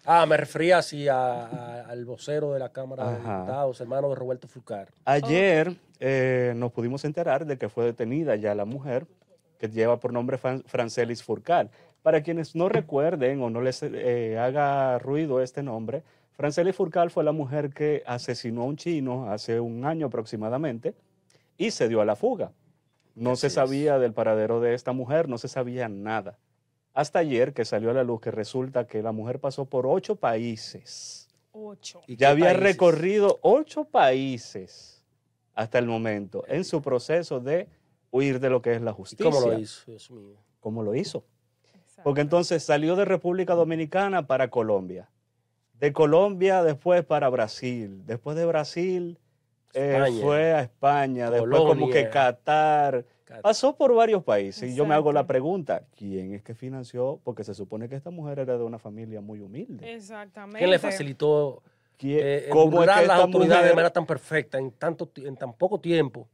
[0.04, 3.16] Ah, me refería así a- a- al vocero de la Cámara de.
[3.18, 4.88] Diputados, hermano de Roberto Fulcar.
[5.04, 9.06] Ayer eh, nos pudimos enterar de que fue detenida ya la mujer
[9.60, 11.70] que lleva por nombre Fran- Francelis Furcal.
[12.02, 16.02] Para quienes no recuerden o no les eh, haga ruido este nombre,
[16.32, 20.94] Francelis Furcal fue la mujer que asesinó a un chino hace un año aproximadamente
[21.58, 22.52] y se dio a la fuga.
[23.14, 23.52] No se es.
[23.54, 26.38] sabía del paradero de esta mujer, no se sabía nada.
[26.94, 30.16] Hasta ayer que salió a la luz que resulta que la mujer pasó por ocho
[30.16, 31.28] países.
[31.52, 32.00] Ocho.
[32.06, 32.62] ¿Y Ya había países?
[32.62, 35.02] recorrido ocho países
[35.54, 37.68] hasta el momento en su proceso de
[38.10, 39.30] huir de lo que es la ¿Y justicia.
[39.30, 39.82] cómo lo hizo?
[39.86, 40.36] Dios mío.
[40.60, 41.24] ¿Cómo lo hizo?
[41.74, 42.02] Exacto.
[42.04, 45.10] Porque entonces salió de República Dominicana para Colombia.
[45.74, 48.02] De Colombia después para Brasil.
[48.06, 49.18] Después de Brasil
[49.74, 51.30] eh, fue a España.
[51.30, 52.08] Después como que.
[52.10, 53.04] Qatar.
[53.40, 54.70] Pasó por varios países.
[54.70, 57.18] Y yo me hago la pregunta, ¿quién es que financió?
[57.24, 59.94] Porque se supone que esta mujer era de una familia muy humilde.
[59.94, 60.58] Exactamente.
[60.58, 61.62] ¿Quién le facilitó
[61.96, 65.52] ¿Quién- eh, ¿Cómo es que las autoridades de manera tan perfecta en, tanto, en tan
[65.54, 66.28] poco tiempo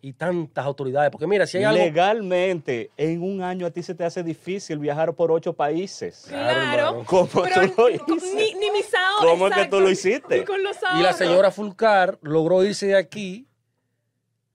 [0.00, 1.10] Y tantas autoridades?
[1.10, 1.82] Porque mira, si hay algo...
[1.82, 6.26] Legalmente, en un año a ti se te hace difícil viajar por ocho países.
[6.28, 7.02] Claro.
[7.06, 8.36] ¿Cómo Pero tú lo ni, hiciste?
[8.36, 9.30] ni, ni mis ahorros.
[9.32, 10.38] ¿Cómo es que tú lo hiciste?
[10.38, 13.47] Ni con los Y la señora Fulcar logró irse de aquí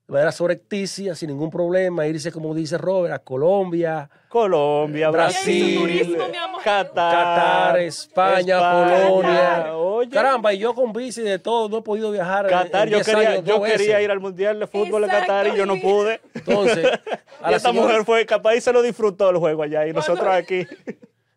[0.06, 6.04] de manera surrecticia, sin ningún problema, irse, como dice Robert, a Colombia, Colombia, Brasil, Brasil,
[6.04, 6.62] turismo, mi amor.
[6.62, 9.08] Qatar, Qatar, España, España.
[9.08, 9.76] Polonia.
[9.76, 12.44] Oye, Caramba, y yo con bici de todo, no he podido viajar.
[12.44, 15.06] en- Qatar, en yo 10 quería, años yo quería ir al Mundial de Fútbol de
[15.06, 16.20] Exacto, Qatar y yo no pude.
[16.34, 16.84] Entonces,
[17.42, 19.92] a Y esta señora- mujer fue capaz y se lo disfrutó el juego allá y
[19.94, 20.66] nosotros aquí.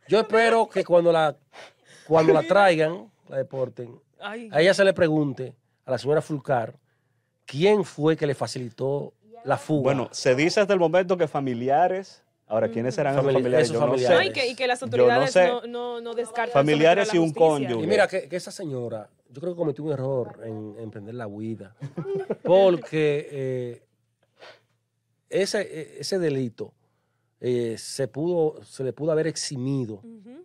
[0.10, 1.38] yo espero que cuando la,
[2.06, 5.54] cuando la traigan, la deporten, Ay, a ella se le pregunte,
[5.86, 6.74] a la señora Fulcar,
[7.48, 9.82] quién fue que le facilitó la fuga.
[9.84, 13.66] Bueno, se dice hasta el momento que familiares, ahora, ¿quiénes serán esos Famili- familiares?
[13.70, 14.18] esos Yo no familiares.
[14.20, 14.30] no, sé.
[14.30, 15.48] y, que, y que las Yo no autoridades sé.
[15.48, 17.84] no, no, no descartan Familiares y un cónyuge.
[17.84, 21.28] Y mira que, que esa señora, yo creo que cometió un error en emprender la
[21.28, 21.76] huida,
[22.44, 23.84] porque eh,
[25.30, 26.74] ese, eh, ese delito
[27.40, 30.44] eh, se pudo, se le pudo haber eximido Ujú.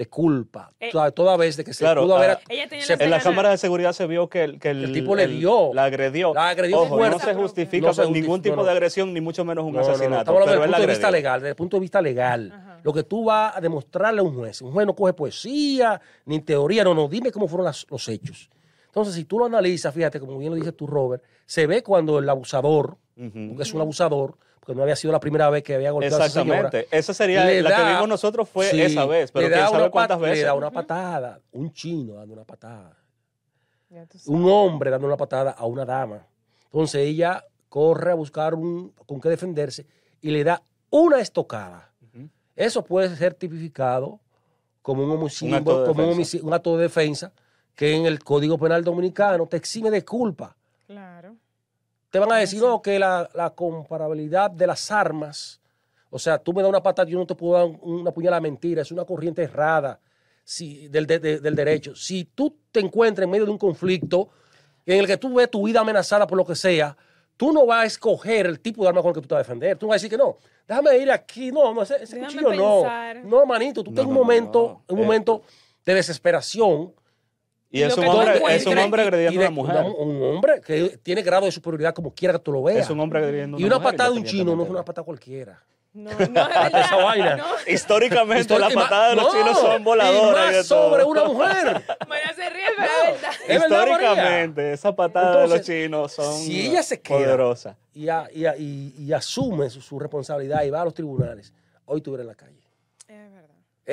[0.00, 2.30] De culpa, Eh, toda, toda vez de que se Claro, pudo haber...
[2.30, 2.40] ah,
[2.80, 5.26] Se- En la cámara de seguridad se vio que el, que el, El tipo le
[5.26, 5.74] dio.
[5.74, 6.32] La agredió.
[6.32, 7.10] La agredió Ojo, fuerte.
[7.18, 8.66] no se justifica No se por ningún tipo no, no.
[8.66, 10.20] de agresión, ni mucho menos un No, no, no, asesinato.
[10.22, 12.50] Estamos hablando pero desde el punto de vista legal, desde el punto de vista legal.
[12.54, 12.80] Ajá.
[12.82, 14.62] Lo que tú vas a demostrarle a un juez.
[14.62, 18.48] Un juez no coge poesía, ni teoría, no, no, dime cómo fueron las- los hechos.
[18.86, 22.18] Entonces, si tú lo analizas, fíjate, como bien lo dices tú, Robert, se ve cuando
[22.18, 25.90] el abusador, porque es un abusador, porque no había sido la primera vez que había
[25.90, 26.58] golpeado a esa señora.
[26.58, 26.96] Exactamente.
[26.96, 29.70] Esa sería le la que vimos nosotros fue sí, esa vez, pero le quién da
[29.70, 30.38] sabe una cuántas veces.
[30.38, 32.96] Le da una patada, un chino dando una patada.
[34.26, 36.26] Un hombre dando una patada a una dama.
[36.66, 39.86] Entonces ella corre a buscar un, con qué defenderse
[40.20, 41.90] y le da una estocada.
[42.54, 44.20] Eso puede ser tipificado
[44.82, 47.32] como un homicidio, Un acto de como un, un acto de defensa
[47.74, 50.56] que en el Código Penal Dominicano te exime de culpa.
[50.86, 51.36] Claro.
[52.10, 55.60] Te van a decir, no, que la, la comparabilidad de las armas,
[56.10, 58.40] o sea, tú me das una patada, yo no te puedo dar un- una puñalada
[58.40, 60.00] mentira, es una corriente errada
[60.42, 61.94] si, del, de- de- del derecho.
[61.94, 64.28] Si tú te encuentras en medio de un conflicto
[64.84, 66.96] en el que tú ves tu vida amenazada por lo que sea,
[67.36, 69.40] tú no vas a escoger el tipo de arma con el que tú te vas
[69.40, 69.78] a defender.
[69.78, 72.80] Tú vas a decir que no, déjame ir aquí, no, no, ese, ese cuchillo no.
[72.82, 73.24] pensar.
[73.24, 74.94] No, manito, tú No, un no, no, momento, no.
[74.94, 75.02] un Eh.
[75.02, 75.42] momento
[75.86, 76.92] de desesperación
[77.72, 79.84] Y es un hombre, es un hombre y- agrediendo y a de- una mujer.
[79.96, 82.80] Un hombre que tiene grado de superioridad como quiera que tú lo veas.
[82.84, 84.70] Es un hombre agrediendo a Y una, una mujer, patada de un chino no es
[84.70, 85.62] una patada cualquiera.
[85.92, 86.80] No, no, es verdad.
[86.84, 87.36] esa vaina.
[87.36, 90.52] No, Históricamente, Histori- las y patadas de los no, chinos son voladoras.
[90.52, 91.66] Y más y sobre una mujer.
[92.08, 93.30] María se ríe, pero es verdad.
[93.48, 93.56] María.
[93.56, 97.76] Históricamente, esas patadas de los chinos son si ella se queda- poderosas.
[97.92, 101.52] Y, a- y a- y- y asume su, su responsabilidad y va a los tribunales,
[101.86, 102.59] hoy estuviera en la calle.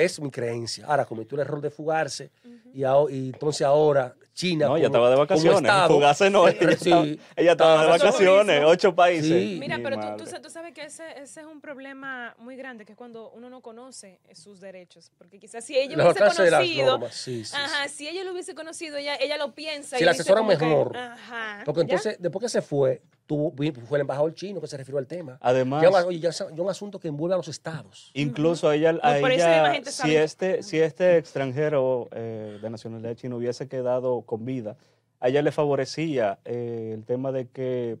[0.04, 0.86] Es mi creencia.
[0.86, 2.30] Ahora cometió el error de fugarse
[2.72, 4.66] y, aho- y entonces ahora China.
[4.68, 5.72] No, ella estaba de vacaciones.
[5.88, 6.90] Fugarse no, ella, Sí.
[6.90, 9.26] estaba, ella estaba de vacaciones, ocho países.
[9.26, 9.56] Sí.
[9.58, 12.92] Mira, Mi pero tú, tú, sabes que ese, ese es un problema muy grande, que
[12.92, 15.10] es cuando uno no conoce sus derechos.
[15.18, 18.06] Porque quizás si ella Los hubiese alcances de las conocido, normas, sí, sí, ajá, si
[18.06, 19.96] ella lo hubiese conocido, ella, ella lo piensa.
[19.96, 20.96] Si y la que, mejor.
[20.96, 21.82] ajá, Porque ¿ya?
[21.82, 23.52] entonces, después que se fue, tuvo,
[23.86, 25.38] fue el embajador chino que se refirió al tema.
[25.40, 28.10] Además, Ya, oye, ya, ya un asunto que envuelve a los estados.
[28.14, 30.22] incluso a ella, a por eso ella, si sabe.
[30.22, 34.76] este, si este extranjero eh, de nacionalidad china hubiese quedado con vida,
[35.18, 37.98] a ella le favorecía eh, el tema de que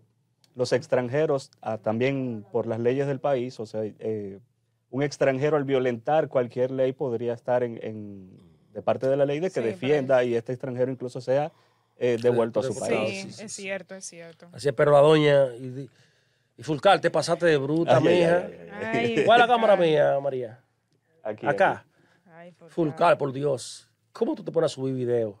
[0.54, 4.38] los extranjeros, ah, también por las leyes del país, o sea, eh,
[4.90, 8.30] un extranjero al violentar cualquier ley podría estar en, en-
[8.72, 11.50] de parte de la ley de que Sí, defienda y este extranjero incluso sea
[11.96, 13.16] eh, devuelto a su país.
[13.16, 14.48] Sí, sí, sí, es cierto, es cierto.
[14.52, 15.46] Así es, pero la doña.
[15.56, 15.90] Y,
[16.56, 18.36] y Fulcar, te pasaste de bruta, Ay, mija.
[18.46, 19.12] ay, ay, ay.
[19.16, 20.60] Ay, ¿Cuál es la cámara mía, María?
[21.24, 21.84] Aquí, Acá.
[22.68, 23.88] Fulcar, por Dios.
[24.12, 25.40] ¿Cómo tú te pones a subir video?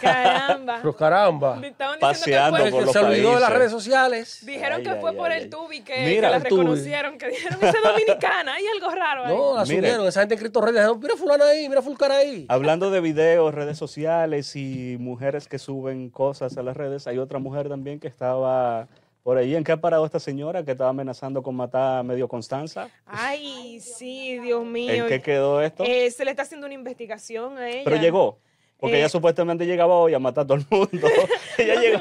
[0.00, 0.78] Caramba.
[0.80, 1.58] Pero caramba.
[1.62, 4.38] Estaban Paseando que fue- por los se olvidó de las redes sociales.
[4.46, 5.42] Dijeron Ay, que ay, fue ay, por ay.
[5.42, 9.24] el tubi que, Mira, que la reconocieron, que dijeron esa es dominicana, hay algo raro
[9.26, 9.34] ahí.
[9.34, 10.06] No, la subieron.
[10.06, 12.46] Esa gente en Cristo Reyes dijeron, mira fulano ahí, mira Fulcar ahí.
[12.48, 17.38] Hablando de videos, redes sociales y mujeres que suben cosas a las redes, hay otra
[17.38, 18.86] mujer también que estaba
[19.22, 19.54] por ahí.
[19.54, 22.88] ¿En qué ha parado esta señora que estaba amenazando con matar a medio Constanza?
[23.06, 24.92] Ay, sí, Dios mío.
[25.04, 25.84] ¿En qué quedó esto?
[25.86, 27.82] Eh, se le está haciendo una investigación a ella.
[27.84, 28.38] Pero llegó.
[28.82, 31.06] Porque eh, ella supuestamente llegaba hoy a matar a todo el mundo.
[31.58, 32.00] ella No llegó.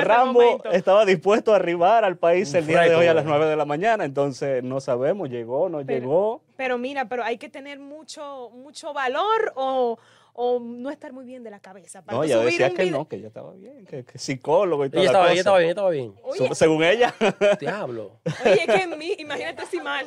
[0.00, 0.70] Rambo momento.
[0.70, 3.36] estaba dispuesto a arribar al país Un el día de hoy a las güey.
[3.36, 4.04] 9 de la mañana.
[4.04, 6.42] Entonces no sabemos, llegó, no Pero- llegó.
[6.56, 9.98] Pero mira, pero hay que tener mucho, mucho valor o,
[10.32, 12.02] o no estar muy bien de la cabeza.
[12.02, 14.84] Para No, ella subir decía que video- no, que ella estaba bien, que, que psicólogo
[14.84, 16.14] y toda Ella bien, ella estaba bien, ella estaba bien.
[16.22, 17.14] Oye, Según ella.
[17.60, 18.20] Diablo.
[18.44, 20.06] oye, que mi- imagínate si mal.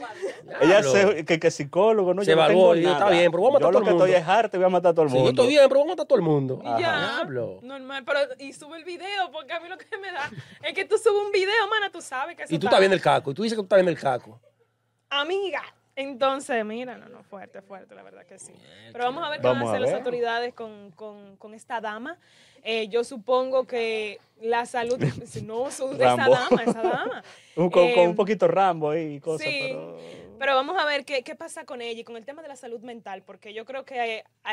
[0.61, 2.23] Ella se, que, que psicólogo, ¿no?
[2.23, 3.83] Se yo no evaluó está bien, pero voy a matar Yo a todo lo el
[3.85, 4.17] que estoy mundo.
[4.21, 5.31] es harto, voy a matar a todo el Sí, mundo.
[5.31, 6.59] yo estoy bien, pero vamos a matar a todo el mundo.
[6.63, 6.77] Y ya.
[6.77, 7.59] Diablo.
[7.61, 10.29] Normal, pero y sube el video, porque a mí lo que me da
[10.63, 12.79] es que tú subes un video, mana, tú sabes que eso Y tú está- estás
[12.79, 14.39] viendo el caco, y tú dices que tú estás viendo el caco.
[15.09, 15.61] Amiga,
[15.95, 18.53] Entonces, mira, no, no, fuerte, fuerte, la verdad que sí.
[18.91, 22.17] Pero vamos a ver qué van a hacer las autoridades con, con- con esta dama.
[22.63, 24.97] Eh, yo supongo que la salud,
[25.45, 27.23] no, su, esa dama, esa dama.
[27.55, 29.59] Con, con Eh, un poquito Rambo ahí y cosas, sí.
[29.61, 29.99] pero...
[30.39, 32.55] Pero vamos a ver qué, qué pasa con ella y con el tema de la
[32.55, 34.05] salud mental, porque yo creo que a,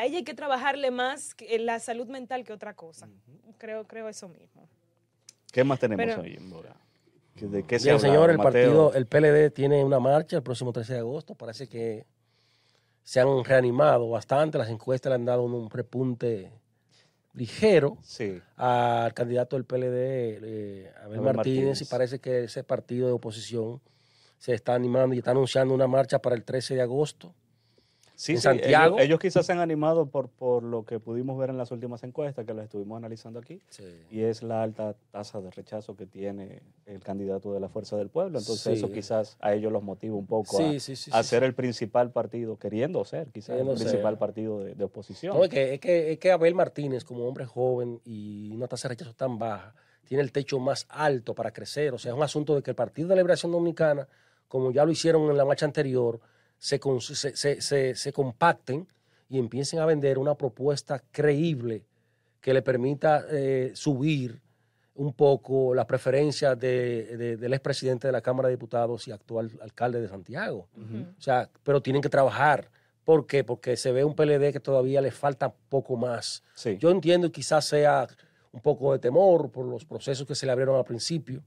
[0.05, 3.09] ella hay que trabajarle más que- en la salud mental que otra cosa.
[3.57, 4.69] Creo, creo eso mismo.
[5.51, 6.69] ¿Qué más tenemos Pero- hoy, Mora?
[6.73, 6.90] ¿Que-
[7.47, 8.51] ¿De qué se Bien, señor, el Mateo?
[8.51, 11.35] partido, el PLD tiene una marcha el próximo 13 de agosto.
[11.35, 12.05] Parece que
[13.03, 14.57] se han reanimado bastante.
[14.57, 16.51] Las encuestas le han dado un repunte
[17.33, 19.95] ligero Sí, al candidato del PLD,
[20.43, 21.81] eh, Abel, Abel Martínez, Martínez.
[21.81, 23.81] y parece que ese partido de oposición
[24.37, 27.33] se está animando y está anunciando una marcha para el 13 de agosto.
[28.21, 28.95] Sí, en sí, Santiago.
[28.95, 32.03] Ellos, ellos quizás se han animado por, por lo que pudimos ver en las últimas
[32.03, 33.61] encuestas que las estuvimos analizando aquí.
[34.11, 38.09] Y es la alta tasa de rechazo que tiene el candidato de la Fuerza del
[38.09, 38.37] Pueblo.
[38.39, 38.71] Entonces Sí.
[38.73, 41.39] eso quizás a ellos los motiva un poco Sí, a, sí, sí, a sí, ser
[41.41, 41.45] sí.
[41.45, 45.35] el principal partido, queriendo ser quizás el principal partido de, de oposición.
[45.35, 48.87] No, es que, es, que, es que Abel Martínez, como hombre joven y una tasa
[48.87, 49.73] de rechazo tan baja,
[50.05, 51.93] tiene el techo más alto para crecer.
[51.93, 54.07] O sea, es un asunto de que el Partido de Liberación Dominicana,
[54.47, 56.19] como ya lo hicieron en la marcha anterior,
[56.61, 56.79] se,
[57.15, 58.87] se, se- se- se compacten
[59.27, 61.85] y empiecen a vender una propuesta creíble
[62.39, 64.39] que le permita eh, subir
[64.93, 69.49] un poco la preferencia de- de- del expresidente de la Cámara de Diputados y actual
[69.61, 70.67] alcalde de Santiago.
[71.17, 72.69] O sea, pero tienen que trabajar.
[73.03, 73.43] ¿Por qué?
[73.43, 76.43] Porque se ve un PLD que todavía le falta poco más.
[76.53, 76.77] Sí.
[76.77, 78.07] Yo entiendo y quizás sea
[78.51, 81.41] un poco de temor por los procesos que se le abrieron al principio,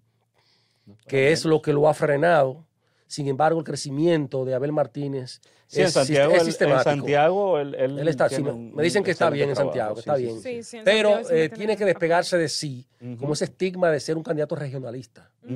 [1.06, 2.64] que es lo que lo ha frenado.
[3.06, 6.90] Sin embargo, el crecimiento de Abel Martínez Sí, en es, Santiago, es él- en sistemático.
[6.90, 9.94] Santiago él, él Él está- sí, me- un- me dicen que está bien en Santiago,
[9.94, 10.38] que está bien.
[10.84, 12.86] Pero eh, tiene que despegarse de sí,
[13.18, 15.30] como ese estigma de ser un candidato regionalista.
[15.44, 15.54] Ujú.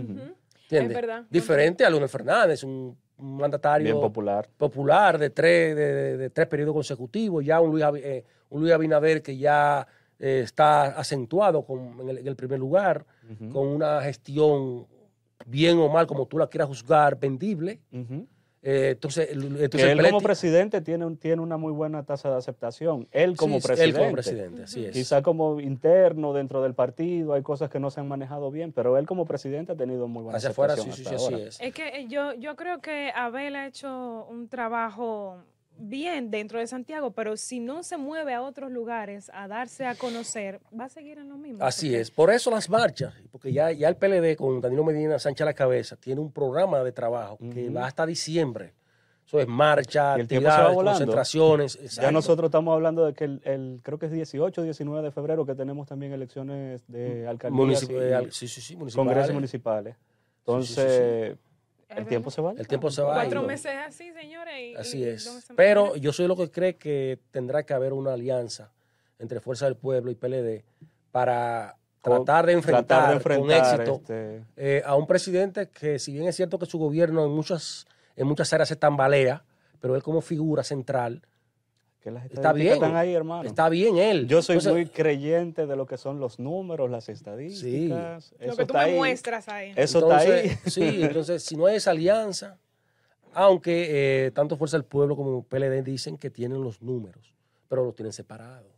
[0.64, 0.96] ¿Entiendes?
[0.96, 1.24] Es verdad.
[1.30, 4.48] Diferente a Leonel Fernández, un, mandatario Bien popular.
[4.56, 8.72] popular de tres, de, de- de tres periodos consecutivos, ya un Luis, eh, un Luis
[8.72, 9.86] Abinader que ya
[10.20, 13.04] eh, está acentuado con- en, el, en el primer lugar,
[13.52, 14.86] con una gestión
[15.46, 17.80] bien o mal, como tú la quieras juzgar, vendible.
[18.60, 19.28] Eh, entonces,
[19.70, 23.06] Que él como presidente tiene, un, tiene una muy buena tasa de aceptación.
[23.12, 23.98] Él como Sí, sí, presidente.
[23.98, 24.92] Él como presidente, así es.
[24.92, 28.98] Quizá como interno dentro del partido hay cosas que no se han manejado bien, pero
[28.98, 31.46] él como presidente ha tenido muy buena Hacia afuera, sí, aceptación sí, sí, hasta así
[31.46, 31.60] es.
[31.60, 35.38] Es que yo, yo creo que Abel ha hecho un trabajo
[35.78, 39.94] bien dentro de Santiago, pero si no se mueve a otros lugares a darse a
[39.94, 41.64] conocer, va a seguir en lo mismo.
[41.64, 42.10] Así porque- es.
[42.10, 45.54] Por eso las marchas, porque ya, ya el PLD con Danilo Medina Sánchez a la
[45.54, 48.74] cabeza tiene un programa de trabajo que va hasta diciembre.
[49.26, 51.74] Eso es marcha, actividades, concentraciones.
[51.74, 52.12] Ya exacto.
[52.12, 55.54] nosotros estamos hablando de que el, el- creo que es 18 19 de febrero que
[55.54, 58.94] tenemos también elecciones de alcaldías Municip- y sí, sí, sí, municipales.
[59.06, 59.94] congresos municipales.
[59.96, 61.38] Sí, sí, sí, Entonces, Es
[61.88, 62.52] el tiempo se va.
[62.56, 63.14] El tiempo se va.
[63.14, 64.54] Cuatro meses así, señores.
[64.60, 65.46] y- Así y es.
[65.56, 68.72] Pero yo soy lo que cree que tendrá que haber una alianza
[69.18, 70.64] entre Fuerza del Pueblo y PLD
[71.10, 73.50] para tratar de enfrentar, tratar de enfrentar con
[73.82, 77.30] éxito este, eh, a un presidente que, si bien es cierto que su gobierno en
[77.32, 79.44] muchas, en muchas áreas se tambalea,
[79.80, 81.22] pero él como figura central
[82.00, 82.84] que las está estadísticas bien.
[82.84, 83.48] están ahí, hermano.
[83.48, 84.26] Está bien él.
[84.28, 88.32] Yo soy Entonces, muy creyente de lo que son los números, las estadísticas.
[88.38, 88.94] Lo Eso que tú está me ahí.
[88.96, 89.72] muestras ahí.
[89.76, 90.50] Eso está ahí.
[90.66, 92.58] Sí, entonces si no hay esa alianza,
[93.32, 97.34] aunque eh, tanto Fuerza del Pueblo como PLD dicen que tienen los números,
[97.68, 98.72] pero los tienen separados.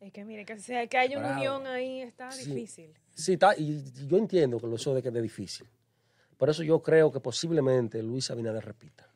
[0.00, 2.50] Es que mire, que, sea, que haya una unión ahí está Sí.
[2.52, 2.90] difícil.
[3.14, 5.66] Sí, está, y y yo entiendo que lo eso de que es difícil.
[6.36, 9.08] Por eso yo creo que posiblemente Luis Abinader repita.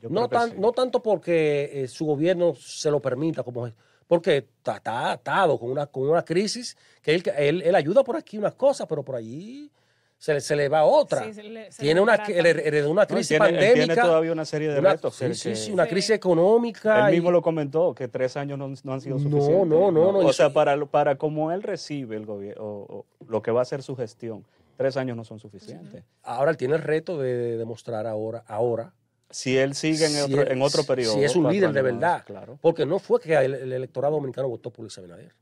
[0.00, 0.56] Yo No, tan- sí.
[0.58, 3.74] no tanto porque eh, su gobierno se lo permita, como es,
[4.06, 8.16] porque está, está atado con una, con una crisis que él, él, él ayuda por
[8.16, 9.70] aquí unas cosas, pero por allí
[10.16, 11.24] se, le- se le va otra.
[11.24, 13.72] Sí, se le- se tiene una, No, crisis tiene, él pandémica.
[13.74, 15.14] tiene todavía una serie de una- retos.
[15.16, 15.90] sí, sí, sí, una Sí.
[15.90, 17.06] crisis económica.
[17.08, 19.68] Él y- mismo lo comentó, que tres años no, no han sido No, suficientes.
[19.68, 23.06] no, no, no, O y sea, para, para como él recibe el gobierno, o, o
[23.28, 24.44] lo que va a ser su gestión,
[24.76, 26.04] tres años no son suficientes.
[26.22, 28.94] Ahora él tiene el reto de demostrar ahora, ahora
[29.30, 31.14] Si él sigue en, Si otro, es- en otro periodo.
[31.14, 32.24] si es un líder de más, verdad.
[32.26, 32.58] claro.
[32.62, 35.34] porque no fue que el, el electorado dominicano votó por Luis Abinader.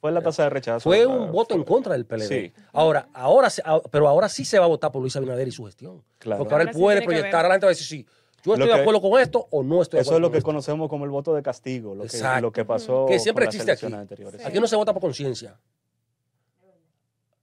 [0.00, 0.80] Fue la tasa de rechazo.
[0.80, 2.26] Fue un voto en contra del PLD.
[2.26, 2.52] Sí.
[2.72, 5.64] Ahora, ahora, ah, pero ahora sí se va a votar por Luis Abinader y su
[5.66, 6.02] gestión.
[6.18, 6.38] Claro.
[6.38, 7.40] Porque ahora él sí puede proyectar ver.
[7.52, 8.06] adelante y decir, sí,
[8.42, 10.32] yo estoy de acuerdo con esto o no estoy de Eso acuerdo es lo con
[10.32, 10.46] que esto.
[10.46, 12.40] conocemos como el voto de castigo, lo que, Exacto.
[12.40, 13.80] lo que pasó Que siempre con las existe aquí.
[13.86, 14.40] elecciones anteriores.
[14.40, 14.46] Sí.
[14.48, 15.54] Aquí no se vota por conciencia.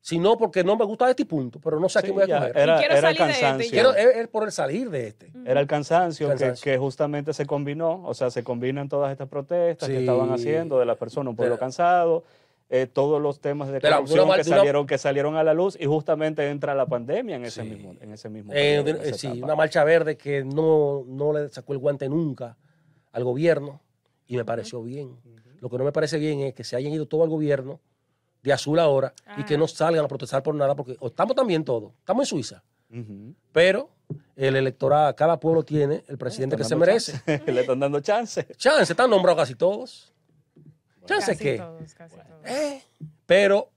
[0.07, 2.57] Sino porque no me gusta este punto, pero no sé a Sí, voy a coger.
[2.57, 3.71] Era, Y quiero era el salir de este, cansancio.
[3.71, 5.31] Quiero, es, es por el salir de este.
[5.45, 6.63] Era el cansancio, que- Cansancio.
[6.63, 10.85] Que, justamente se combinó, o sea, se combinan todas estas protestas que estaban haciendo de
[10.85, 12.23] las personas, un pueblo De- cansado,
[12.69, 15.43] eh, todos los temas de De la- de corrupción que, una- salieron, que salieron a
[15.43, 17.69] la luz y justamente entra la pandemia en ese Sí.
[17.69, 19.43] mismo, en ese mismo Eh, periodo, de- en eh, sí, etapa.
[19.45, 22.55] una marcha verde que no, no le sacó el guante nunca
[23.11, 23.81] al gobierno
[24.25, 25.17] y me pareció bien.
[25.59, 27.81] Lo que no me parece bien es que se hayan ido todo al gobierno
[28.43, 29.57] de azul ahora y que Ah.
[29.57, 32.63] no salgan a protestar por nada porque estamos también todos, estamos en Suiza,
[33.51, 33.89] pero
[34.35, 37.19] el electorado, cada pueblo tiene el presidente que se merece.
[37.45, 38.45] Le están dando chance.
[38.55, 40.13] Chance, están nombrados casi todos.
[41.05, 41.57] Chance Casi que.
[41.57, 42.45] todos, casi todos.
[42.45, 42.81] Eh,
[43.25, 43.69] pero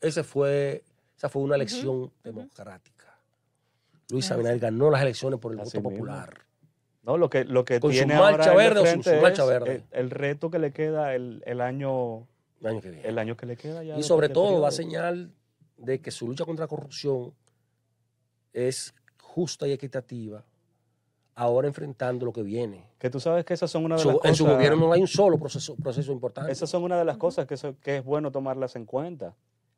[0.00, 0.82] ese fue,
[1.16, 3.18] esa fue una elección democrática.
[4.10, 4.30] Luis.
[4.30, 6.06] Abinader ganó las elecciones por el Así voto mismo.
[6.06, 6.38] popular.
[7.02, 9.42] No, lo que, lo que Con su tiene marcha ahora de verde o su marcha
[9.42, 9.74] es verde.
[9.74, 12.26] El, el reto que le queda el, el año
[12.60, 13.08] el año que viene.
[13.08, 13.96] el año que le queda ya.
[13.98, 14.62] y sobre todo periodo.
[14.62, 15.32] da señal
[15.76, 17.32] de que su lucha contra la corrupción
[18.52, 20.44] es justa y equitativa,
[21.34, 22.84] ahora enfrentando lo que viene.
[22.98, 24.92] Que tú sabes que esas son una de Su- las en su cosas- gobierno no
[24.92, 26.50] hay un solo proceso, proceso importante.
[26.50, 27.54] Esas son una de las cosas que,
[27.96, 29.34] es bueno tomarlas en cuenta.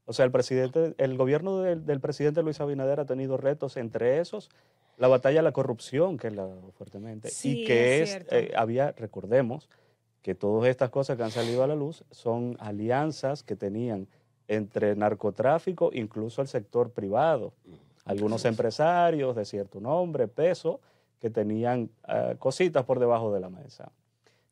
[0.06, 4.20] O sea, el presidente, el gobierno del, del presidente Luis Abinader ha tenido retos, entre
[4.20, 4.48] esos
[4.96, 8.92] la batalla a la corrupción, que es la fuertemente, Sí, y que es eh, había,
[8.92, 9.68] recordemos,
[10.22, 14.06] que todas estas cosas que han salido a la luz son alianzas que tenían
[14.48, 17.52] entre narcotráfico, incluso el sector privado,
[18.04, 20.80] algunos empresarios de cierto nombre, peso,
[21.20, 23.92] que tenían eh, cositas por debajo de la mesa.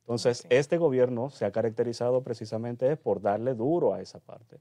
[0.01, 4.57] Entonces, este gobierno se ha caracterizado precisamente por darle duro a esa parte.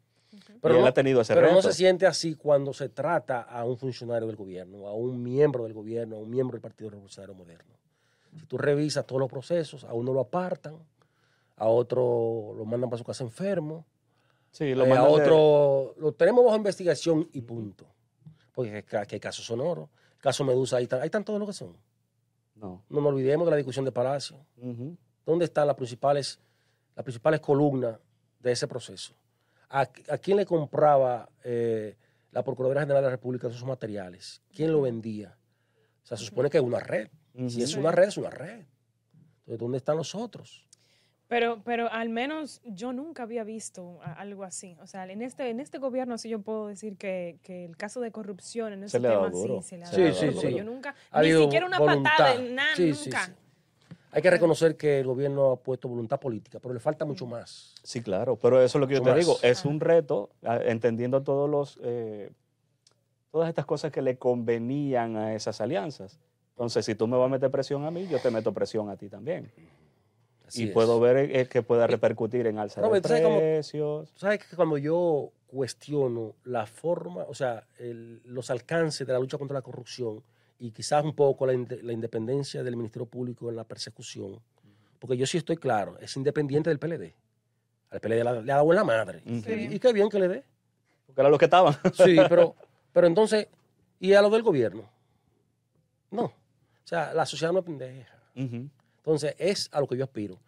[0.60, 1.56] Pero, y él no, ha tenido ese pero reto.
[1.56, 5.64] no se siente así cuando se trata a un funcionario del gobierno, a un miembro
[5.64, 7.74] del gobierno, a un miembro del Partido Revolucionario Moderno.
[8.38, 10.76] Si tú revisas todos los procesos, a uno lo apartan,
[11.58, 13.86] a otro lo mandan para su casa enfermo,
[14.50, 17.86] Sí, lo eh, a mandan de- otro lo tenemos bajo investigación y punto.
[18.52, 21.76] Porque que, casos sonoros, caso Medusa, ahí están, ahí están todos los que son.
[22.56, 22.82] No.
[22.88, 24.36] No nos olvidemos de la discusión de Palacio.
[25.24, 26.40] ¿Dónde están las principales,
[26.96, 27.98] las principales columnas
[28.40, 29.14] de ese proceso?
[29.68, 31.96] ¿A, a quién le compraba eh,
[32.32, 34.42] la Procuraduría General de la República esos materiales?
[34.52, 35.36] ¿Quién lo vendía?
[36.02, 37.08] O sea, se supone que es una red.
[37.48, 38.64] Si es una red, es una red.
[39.40, 40.66] Entonces, ¿dónde están los otros?
[41.28, 44.76] Pero, pero al menos yo nunca había visto algo así.
[44.80, 48.00] O sea, en este, en este gobierno sí yo puedo decir que, que el caso
[48.00, 49.60] de corrupción en ese tema duro.
[49.60, 50.56] sí se le ha Sí, dado sí, duro, porque sí.
[50.56, 52.36] Yo nunca, Ha ni siquiera una patada, voluntad.
[52.38, 53.26] de nada, Sí, sí, nunca.
[53.26, 53.32] sí.
[54.10, 57.74] Hay que reconocer que el gobierno ha puesto voluntad política, pero le falta mucho más.
[57.82, 59.68] Sí, claro, pero eso es lo que yo te digo, es Ah.
[59.68, 60.30] un reto,
[60.64, 62.30] entendiendo todos los, eh,
[63.30, 66.18] todas estas cosas que le convenían a esas alianzas.
[66.52, 68.96] Entonces, si tú me vas a meter presión a mí, yo te meto presión a
[68.96, 69.52] ti también.
[70.48, 70.72] Así y es.
[70.72, 74.10] puedo ver eh, que pueda repercutir en alza de ¿sabes cómo- precios.
[74.14, 79.18] Tú sabes que cuando yo cuestiono la forma, o sea, el- los alcances de la
[79.18, 80.22] lucha contra la corrupción
[80.58, 84.40] y quizás un poco la, inde- la independencia del Ministerio Público en la persecución,
[84.98, 87.14] porque yo sí estoy claro, es independiente del PLD.
[87.90, 89.22] Al PLD le, ha- le ha dado en la madre.
[89.24, 89.68] Sí.
[89.70, 90.44] Y qué bien que le dé.
[91.06, 91.74] Porque era lo que estaban.
[91.94, 92.54] Sí, pero,
[92.92, 93.46] pero entonces,
[94.00, 94.88] ¿y a lo del gobierno?
[96.10, 96.24] No.
[96.24, 96.32] O
[96.84, 98.14] sea, la sociedad no es pendeja.
[98.36, 98.68] Ujú.
[99.08, 100.38] Entonces, es a lo que yo aspiro.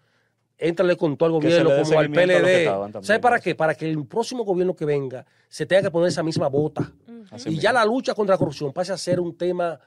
[0.58, 2.58] Éntrale con todo al gobierno como al PLD.
[2.60, 3.54] estaban también, ¿Sabe para qué?
[3.54, 6.92] Para que el próximo gobierno que venga se tenga que poner esa misma bota.
[7.08, 7.52] Y mismo.
[7.62, 9.80] ya la lucha contra la corrupción pase a ser un tema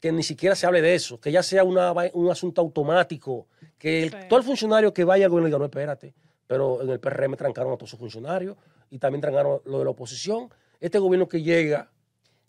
[0.00, 3.46] que ni siquiera se hable de eso, que ya sea una un asunto automático,
[3.78, 4.16] que el- Sí.
[4.28, 6.12] todo el funcionario que vaya al gobierno diga, no, espérate,
[6.46, 8.56] pero en el PRM trancaron a todos sus funcionarios
[8.90, 10.48] y también trancaron lo de la oposición.
[10.80, 11.88] Este gobierno que llega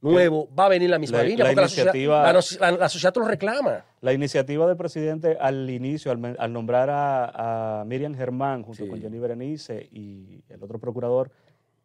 [0.01, 2.39] nuevo va a venir la misma La- línea, la porque la sociedad, iniciativa- la no-
[2.59, 3.85] la- la sociedad lo reclama.
[4.01, 8.89] La iniciativa del presidente al inicio, al, nombrar a, a Miriam Germán junto Sí.
[8.89, 11.31] con Jenny Berenice y el otro procurador,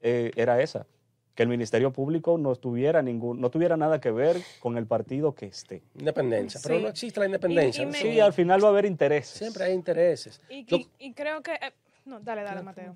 [0.01, 0.87] eh, era esa,
[1.35, 5.35] que el Ministerio Público no tuviera ningún, no tuviera nada que ver con el partido
[5.35, 5.83] que esté.
[5.99, 7.81] Independencia, pero no existe la independencia.
[7.81, 7.93] Y- y ¿no?
[7.93, 9.37] me- Sí, al final va a haber intereses.
[9.39, 10.41] Siempre hay intereses.
[10.49, 11.53] Y, Yo- y- y creo que...
[11.53, 11.73] eh,
[12.07, 12.95] no, dale, dale, Mateo.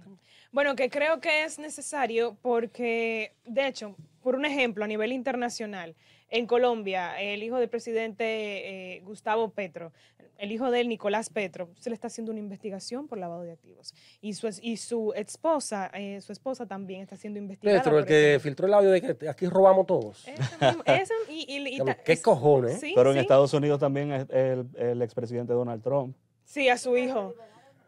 [0.53, 5.95] Bueno, que creo que es necesario porque, de hecho, por un ejemplo, a nivel internacional,
[6.31, 9.93] en Colombia, el hijo del presidente eh, Gustavo Petro,
[10.39, 13.53] el hijo de él, Nicolás Petro, se le está haciendo una investigación por lavado de
[13.53, 13.93] activos.
[14.23, 17.83] Y su, es- y su esposa, eh, su esposa también está siendo investigada.
[17.83, 18.43] Petro, el que eso.
[18.45, 20.27] filtró el audio de que aquí robamos todos.
[20.61, 22.77] Mismo- ese y- y- y ¿Qué cojones?
[22.77, 22.79] eh?
[22.81, 23.21] Sí, Pero en sí.
[23.21, 26.17] Estados Unidos también es el, el expresidente Donald Trump.
[26.45, 27.35] Sí, a su hijo.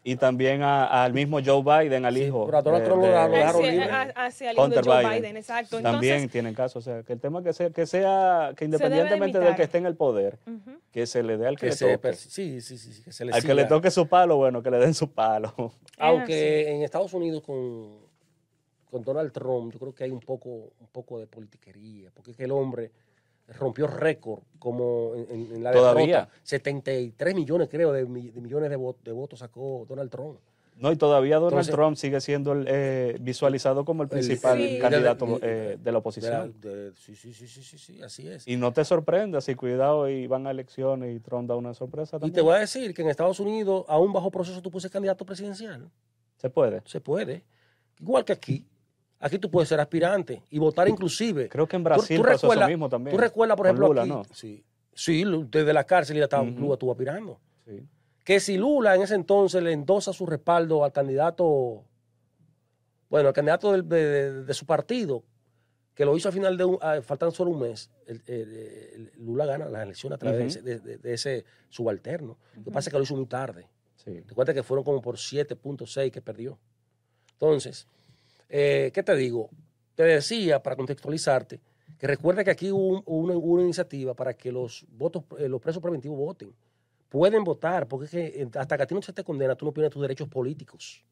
[0.04, 2.46] Y también a- al mismo Joe Biden, al hijo.
[2.46, 3.84] pero a Donald de- Trump lo de- dejaron libre.
[3.84, 5.22] a- hacia el hijo de Hunter Joe Biden.
[5.22, 5.80] Biden, exacto.
[5.80, 6.78] También Entonces, tienen caso.
[6.80, 9.56] O sea, que el tema que sea, que sea, que independientemente del limitar.
[9.56, 10.38] que esté en el poder,
[10.90, 11.98] que se le dé al que, Que le se toque.
[11.98, 14.60] per- sí, sí, sí, sí, que se le Al que le toque su palo, bueno,
[14.60, 15.54] que le den su palo.
[15.98, 18.00] Aunque en Estados Unidos con,
[18.90, 20.48] con Donald Trump, yo creo que hay un poco,
[20.80, 22.90] un poco de politiquería, porque es que el hombre
[23.52, 26.06] rompió récord como en, en- la Todavía.
[26.20, 26.32] derrota.
[26.42, 30.38] 73 millones, creo, de, mi- de millones de, vo- de votos sacó Donald Trump.
[30.76, 34.78] No, y todavía Donald Entonces- Trump sigue siendo el, eh, visualizado como el principal Sí.
[34.80, 36.54] candidato de- eh, de la De la- oposición.
[36.60, 38.48] de- sí, sí, sí, sí, sí, sí, así es.
[38.48, 42.16] Y no te sorprendas si cuidado y van a elecciones y Trump da una sorpresa
[42.16, 42.34] Y también.
[42.34, 45.24] te voy a decir que en Estados Unidos, aún bajo proceso, tú puedes ser candidato
[45.26, 45.90] presidencial.
[46.38, 46.82] Se puede.
[46.86, 47.44] Se puede.
[48.00, 48.66] Igual que aquí.
[49.24, 51.48] Aquí tú puedes ser aspirante y votar inclusive.
[51.48, 53.16] Creo que en Tú- Brasil tú pasó eso mismo también.
[53.16, 54.10] Tú recuerdas, por con ejemplo, Lula, aquí.
[54.10, 54.22] ¿no?
[54.34, 56.58] Sí, sí, desde la cárcel ya estaba, Ujú.
[56.60, 57.38] Lula estuvo aspirando.
[57.64, 57.86] Sí.
[58.24, 61.84] Que si Lula en ese entonces le endosa su respaldo al candidato,
[63.08, 65.22] bueno, al candidato de, de- de su partido,
[65.94, 69.12] que lo hizo al final de un, ah, faltando solo un mes, el- el- el-
[69.18, 72.38] Lula gana las elecciones a través de ese- de, de- de ese subalterno.
[72.56, 73.68] Lo que pasa es que lo hizo muy tarde.
[73.96, 74.20] Sí.
[74.26, 76.58] Recuerda que fueron como por 7.6 que perdió.
[77.34, 77.86] Entonces,
[78.52, 79.48] eh, ¿qué te digo?
[79.96, 81.60] Te decía, para contextualizarte,
[81.98, 85.60] que recuerda que aquí hubo, un- hubo una, iniciativa para que los votos, eh, los
[85.60, 86.52] presos preventivos voten.
[87.08, 89.72] Pueden votar, porque es que hasta que a ti no se te condena, tú no
[89.72, 91.04] pierdes tus derechos políticos.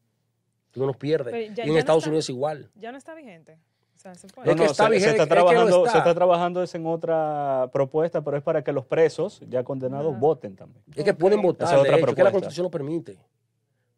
[0.71, 1.33] Tú no los pierdes.
[1.33, 2.69] Ya- y ya en no Estados está- Unidos es igual.
[2.75, 3.57] Ya no está vigente.
[3.95, 4.47] O sea, se puede.
[4.47, 5.91] No, Es que no, está se, está es que lo trabajando, está.
[5.91, 10.17] se está trabajando es en otra propuesta, pero es para que los presos ya condenados
[10.19, 10.83] voten también.
[10.95, 12.31] Es que pueden votar, Esa es otra de hecho, que la.
[12.31, 13.17] Constitución lo permite.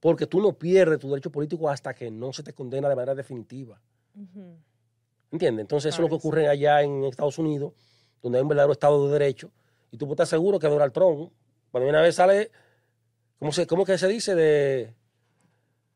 [0.03, 3.15] Porque tú no pierdes tu derecho político hasta que no se te condena de manera
[3.15, 3.79] definitiva.
[5.31, 5.61] ¿Entiendes?
[5.63, 7.71] Entonces, eso es lo que ocurre allá en Estados Unidos,
[8.21, 9.49] donde hay un verdadero Estado de Derecho.
[9.91, 11.31] Y tú puedes estar seguro que Donald Trump,
[11.71, 12.51] cuando una vez sale,
[13.39, 14.35] ¿cómo, se, cómo que se dice?
[14.35, 14.93] De.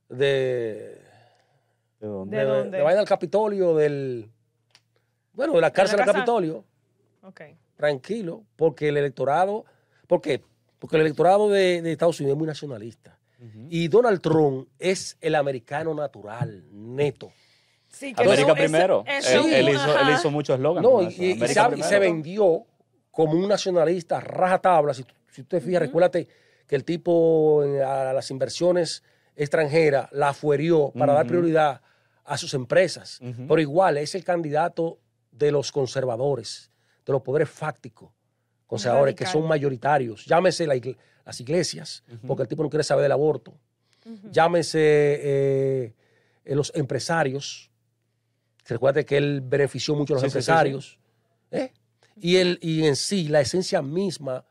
[0.08, 1.02] De.
[2.00, 2.38] ¿De dónde?
[2.38, 2.78] ¿De de, dónde?
[2.78, 4.32] de vaina del Capitolio, del.
[5.34, 6.20] Bueno, de la cárcel del casa?
[6.20, 6.64] Capitolio,
[7.24, 7.42] Ok.
[7.76, 9.66] tranquilo, porque el electorado.
[10.08, 10.42] ¿Por qué?
[10.80, 13.17] Porque el electorado de, de Estados Unidos es muy nacionalista.
[13.70, 17.32] Y Donald Trump es el americano natural, neto.
[17.88, 19.04] Sí, que América eso- primero.
[19.08, 20.12] eso- él, hizo, él ajá.
[20.12, 20.84] hizo muchos eslogans.
[20.84, 21.22] No, y, eso.
[21.24, 21.90] y- y América sabe- y primero.
[21.90, 22.66] se vendió
[23.12, 24.94] como un nacionalista rajatabla.
[24.94, 26.28] Si, tú- si tú te fijas, recuérdate
[26.68, 29.04] que el tipo a las inversiones
[29.36, 31.82] extranjeras la fuerió para dar prioridad
[32.26, 33.20] a sus empresas.
[33.22, 33.48] Ujú.
[33.48, 35.00] Pero igual es el candidato
[35.32, 36.72] de los conservadores,
[37.06, 38.10] de los poderes fácticos
[38.66, 40.26] conservadores que son mayoritarios.
[40.26, 43.54] Llámese la igle- las iglesias, porque el tipo no quiere saber del aborto.
[44.06, 44.32] Ujú.
[44.32, 45.94] Llámese eh,
[46.46, 47.70] eh, los empresarios.
[48.64, 50.98] que Recuerde que él benefició mucho a los Sí, sí, sí, empresarios.
[51.52, 51.72] ¿eh?
[52.22, 54.46] Y, el, y en sí, la esencia misma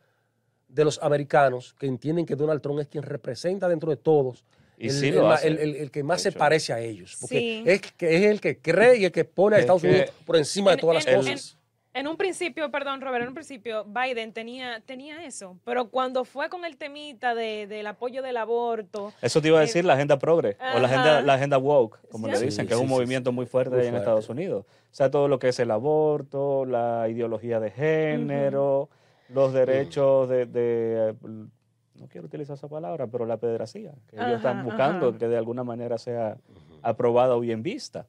[0.68, 4.44] de los americanos que entienden que Donald Trump es quien representa dentro de todos.
[4.76, 6.80] Y el, sí el lo ma- hace, el- el- el que más se parece a
[6.80, 7.16] ellos.
[7.18, 7.62] Porque Sí.
[7.66, 10.10] es, que es el que cree y el que pone a Es Estados que- Unidos
[10.26, 11.55] por encima de En- todas las en- cosas.
[11.96, 16.50] En un principio, perdón, Robert, en un principio Biden tenía, tenía eso, pero cuando fue
[16.50, 19.94] con el temita de, del apoyo del aborto, Eso te iba a Eh, decir la
[19.94, 22.86] agenda progre o la agenda, la agenda woke, como le dicen, Sí, que es un
[22.86, 23.34] sí, movimiento sí.
[23.34, 23.98] muy fuerte Muy en fuerte.
[24.04, 24.66] Estados Unidos.
[24.68, 28.90] O sea, todo lo que es el aborto, la ideología de género,
[29.30, 34.36] los derechos de, de, no quiero utilizar esa palabra, pero la pederasía, que Ajá, ellos
[34.40, 35.18] están buscando ajá.
[35.18, 36.36] que de alguna manera sea
[36.82, 38.06] aprobada o bien vista.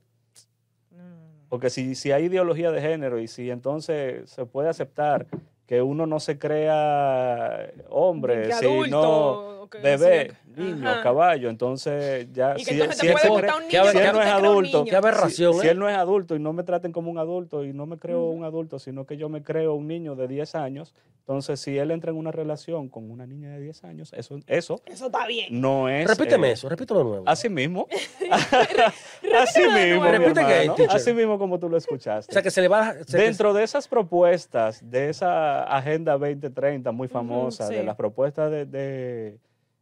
[1.50, 5.28] Porque si, si hay ideología de género y si entonces se puede aceptar
[5.66, 11.04] que uno no se crea hombre, si no bebé, sí, niño, ajá.
[11.04, 14.22] caballo, entonces ya Y que si, entonces si te él puede gustar un niño, no
[14.22, 14.86] es adulto.
[14.86, 15.62] Qué aberración, si, ¿eh?
[15.64, 17.98] si él no es adulto y no me traten como un adulto y no me
[17.98, 21.78] creo un adulto, sino que yo me creo un niño de 10 años, entonces si
[21.78, 25.28] él entra en una relación con una niña de 10 años, eso, eso Eso está
[25.28, 25.60] bien.
[25.60, 26.08] no es...
[26.08, 27.24] Repíteme eh, eso, repítelo de nuevo.
[27.28, 27.88] Así mismo.
[29.38, 30.86] así mismo, Repite que, hermano.
[30.90, 32.32] Así mismo como tú lo escuchaste.
[32.32, 36.92] o sea, que se le va se- Dentro de esas propuestas, de esa Agenda 2030
[36.92, 37.76] muy famosa, sí.
[37.76, 39.38] de las propuestas de, de,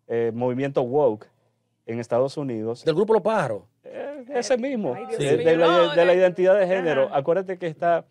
[0.08, 1.28] eh, movimiento woke
[1.86, 3.64] en Estados Unidos, del grupo Los Pájaros.
[3.84, 7.06] eh, ese mismo, Ay, de, de la, de la de- identidad de género.
[7.06, 7.18] Ajá.
[7.18, 8.06] Acuérdate que está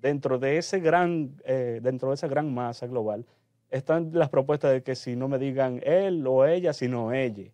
[0.00, 3.26] dentro de ese gran, eh, dentro de esa gran masa global,
[3.70, 7.50] están las propuestas de que si no me digan él o ella, sino ella.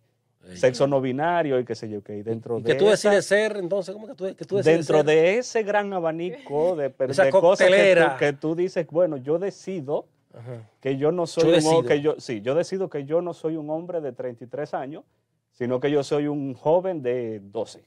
[0.53, 2.17] Sexo no binario y qué sé yo qué.
[2.17, 4.57] y Dentro Y de que tú esa- decides ser, entonces, ¿cómo que tú, que tú
[4.57, 5.05] decides dentro ser?
[5.07, 10.05] de ese gran abanico de, de cosas que tú, que tú dices, bueno, yo decido
[10.37, 10.69] Ajá.
[10.81, 11.77] que yo no soy Yo un decido.
[11.79, 15.03] ho- que yo sí, yo decido que yo no soy un hombre de 33 años,
[15.51, 17.83] sino que yo soy un joven de 12.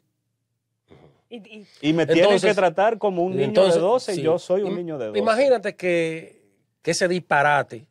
[1.30, 4.22] Y, y- Y me tienen Entonces- que tratar como un niño entonces, de 12, sí.
[4.22, 5.18] yo soy un niño de 12.
[5.18, 6.42] Imagínate que,
[6.80, 7.86] que ese disparate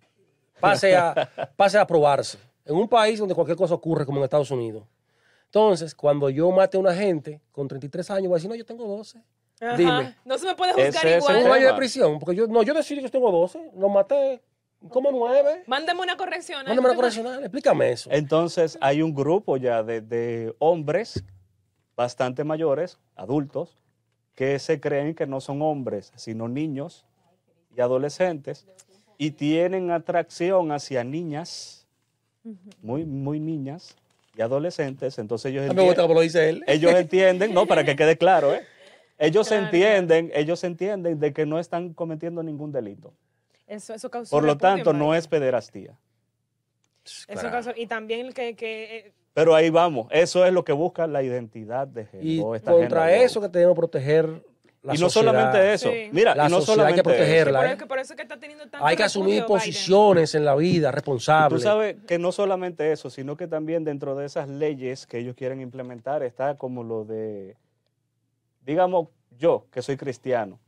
[0.60, 1.14] pase a,
[1.56, 4.84] pase a aprobarse en un país donde cualquier cosa ocurre, como en Estados Unidos.
[5.46, 8.66] Entonces, cuando yo mate a una gente con 33 años, voy a decir, no, yo
[8.66, 9.22] tengo 12.
[9.62, 10.16] Ajá, Dime.
[10.26, 11.52] No se me puede juzgar es el Un igual.
[11.60, 14.42] año de prisión, porque yo, no, yo decidí que yo tengo 12, lo maté
[14.90, 15.64] como 9.
[15.68, 16.62] Mándame una corrección.
[16.62, 16.70] ¿eh?
[16.70, 18.10] Mándame la correccional, explícame eso.
[18.12, 21.24] Entonces hay un grupo ya de, de hombres
[21.96, 23.78] bastante mayores, adultos,
[24.36, 27.06] que se creen que no son hombres, sino niños
[27.76, 28.68] y adolescentes,
[29.18, 31.88] y tienen atracción hacia niñas,
[32.84, 33.96] muy, muy niñas,
[34.36, 36.64] y adolescentes, entonces ellos A mí me gusta entienden, como lo dice él.
[36.68, 38.64] ellos entienden, no, para que quede claro, ¿eh?
[39.18, 43.14] Ellos Claro, entienden, ellos entienden de que no están cometiendo ningún delito.
[43.66, 45.94] Eso, eso causó Por lo repudio, tanto, no es pederastía.
[47.04, 47.52] Eso Claro.
[47.52, 51.24] causó- y también que, que eh, Pero ahí vamos, eso es lo que busca la
[51.24, 52.56] identidad de género.
[52.56, 54.26] Y contra eso que tenemos que proteger
[54.84, 55.32] la y no sociedad.
[55.34, 56.10] solamente eso, Sí.
[56.12, 57.10] mira, La y no sociedad hay que eso.
[57.10, 57.60] protegerla.
[57.60, 57.74] por, ¿eh?
[57.74, 59.46] eso- por eso que está teniendo tanto Hay que asumir Biden.
[59.48, 61.64] posiciones en la vida Tú responsables.
[61.64, 65.62] sabes que no solamente eso, sino que también dentro de esas leyes que ellos quieren
[65.62, 67.56] implementar está como lo de,
[68.68, 69.08] digamos,
[69.40, 70.60] yo que soy cristiano.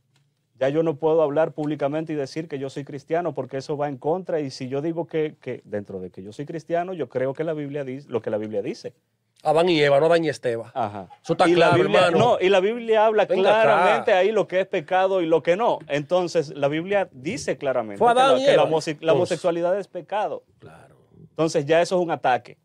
[0.58, 3.88] Ya yo no puedo hablar públicamente y decir que yo soy cristiano porque eso va
[3.88, 4.40] en contra.
[4.40, 7.44] Y si yo digo que, que dentro de que yo soy cristiano, yo creo que
[7.44, 8.94] la Biblia dice lo que la Biblia dice.
[9.42, 10.70] Adán y Eva, no Adán y Esteba.
[10.74, 11.08] Ajá.
[11.22, 12.18] Eso está y la claro, Biblia, hermano.
[12.18, 13.62] No, y la Biblia habla Venga acá.
[13.62, 15.78] claramente ahí lo que es pecado y lo que no.
[15.88, 20.42] Entonces, la Biblia dice claramente Fue que, la, y que la homosexualidad es pecado.
[20.58, 20.96] Claro.
[21.18, 22.58] Entonces, ya eso es un ataque.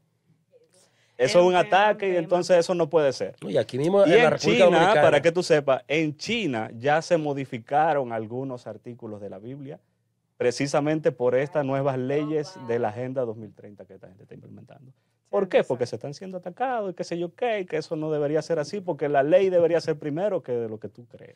[1.17, 3.35] Eso es un ataque y entonces eso no puede ser.
[3.41, 5.01] Y aquí mismo Y en la en República China, Dominicana.
[5.01, 9.79] para que tú sepas, en China ya se modificaron algunos artículos de la Biblia
[10.37, 14.91] precisamente por estas nuevas leyes de la Agenda 2030 que esta gente está implementando.
[15.29, 15.63] ¿Por qué?
[15.63, 18.41] Porque se están siendo atacados y qué sé yo qué, y que eso no debería
[18.41, 21.35] ser así, porque la ley debería ser primero que de lo que tú crees.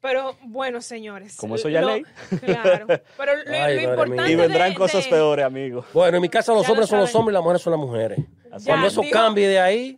[0.00, 1.36] Pero bueno, señores.
[1.36, 2.02] Como eso ya lo- ley.
[2.44, 2.86] Claro.
[2.86, 4.32] Pero lo, Ay, lo madre importante.
[4.32, 5.86] Y vendrán de- cosas de- peores, amigos.
[5.92, 7.70] Bueno, en mi casa los Ya lo hombres son los hombres y las mujeres son
[7.72, 8.18] las mujeres.
[8.52, 9.96] Así Cuando Ya, eso cambie de ahí,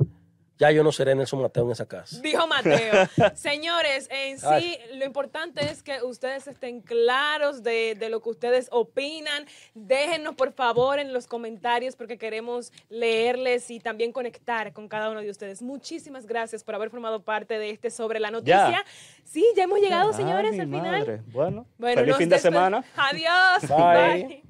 [0.59, 2.21] ya yo no seré Nelson Mateo en esa casa.
[2.21, 3.09] Dijo Mateo.
[3.35, 4.79] Señores, en sí, Ay.
[4.95, 9.47] lo importante es que ustedes estén claros de, de lo que ustedes opinan.
[9.75, 15.21] Déjenos, por favor, en los comentarios porque queremos leerles y también conectar con cada uno
[15.21, 15.63] de ustedes.
[15.63, 18.85] Muchísimas gracias por haber formado parte de este sobre la noticia.
[19.25, 21.23] Sí, ya hemos llegado, Ay, señores, al final.
[21.27, 22.85] Bueno, Bueno, feliz fin de semana.
[22.97, 23.69] Adiós.
[23.69, 24.25] Bye.
[24.25, 24.48] Bye.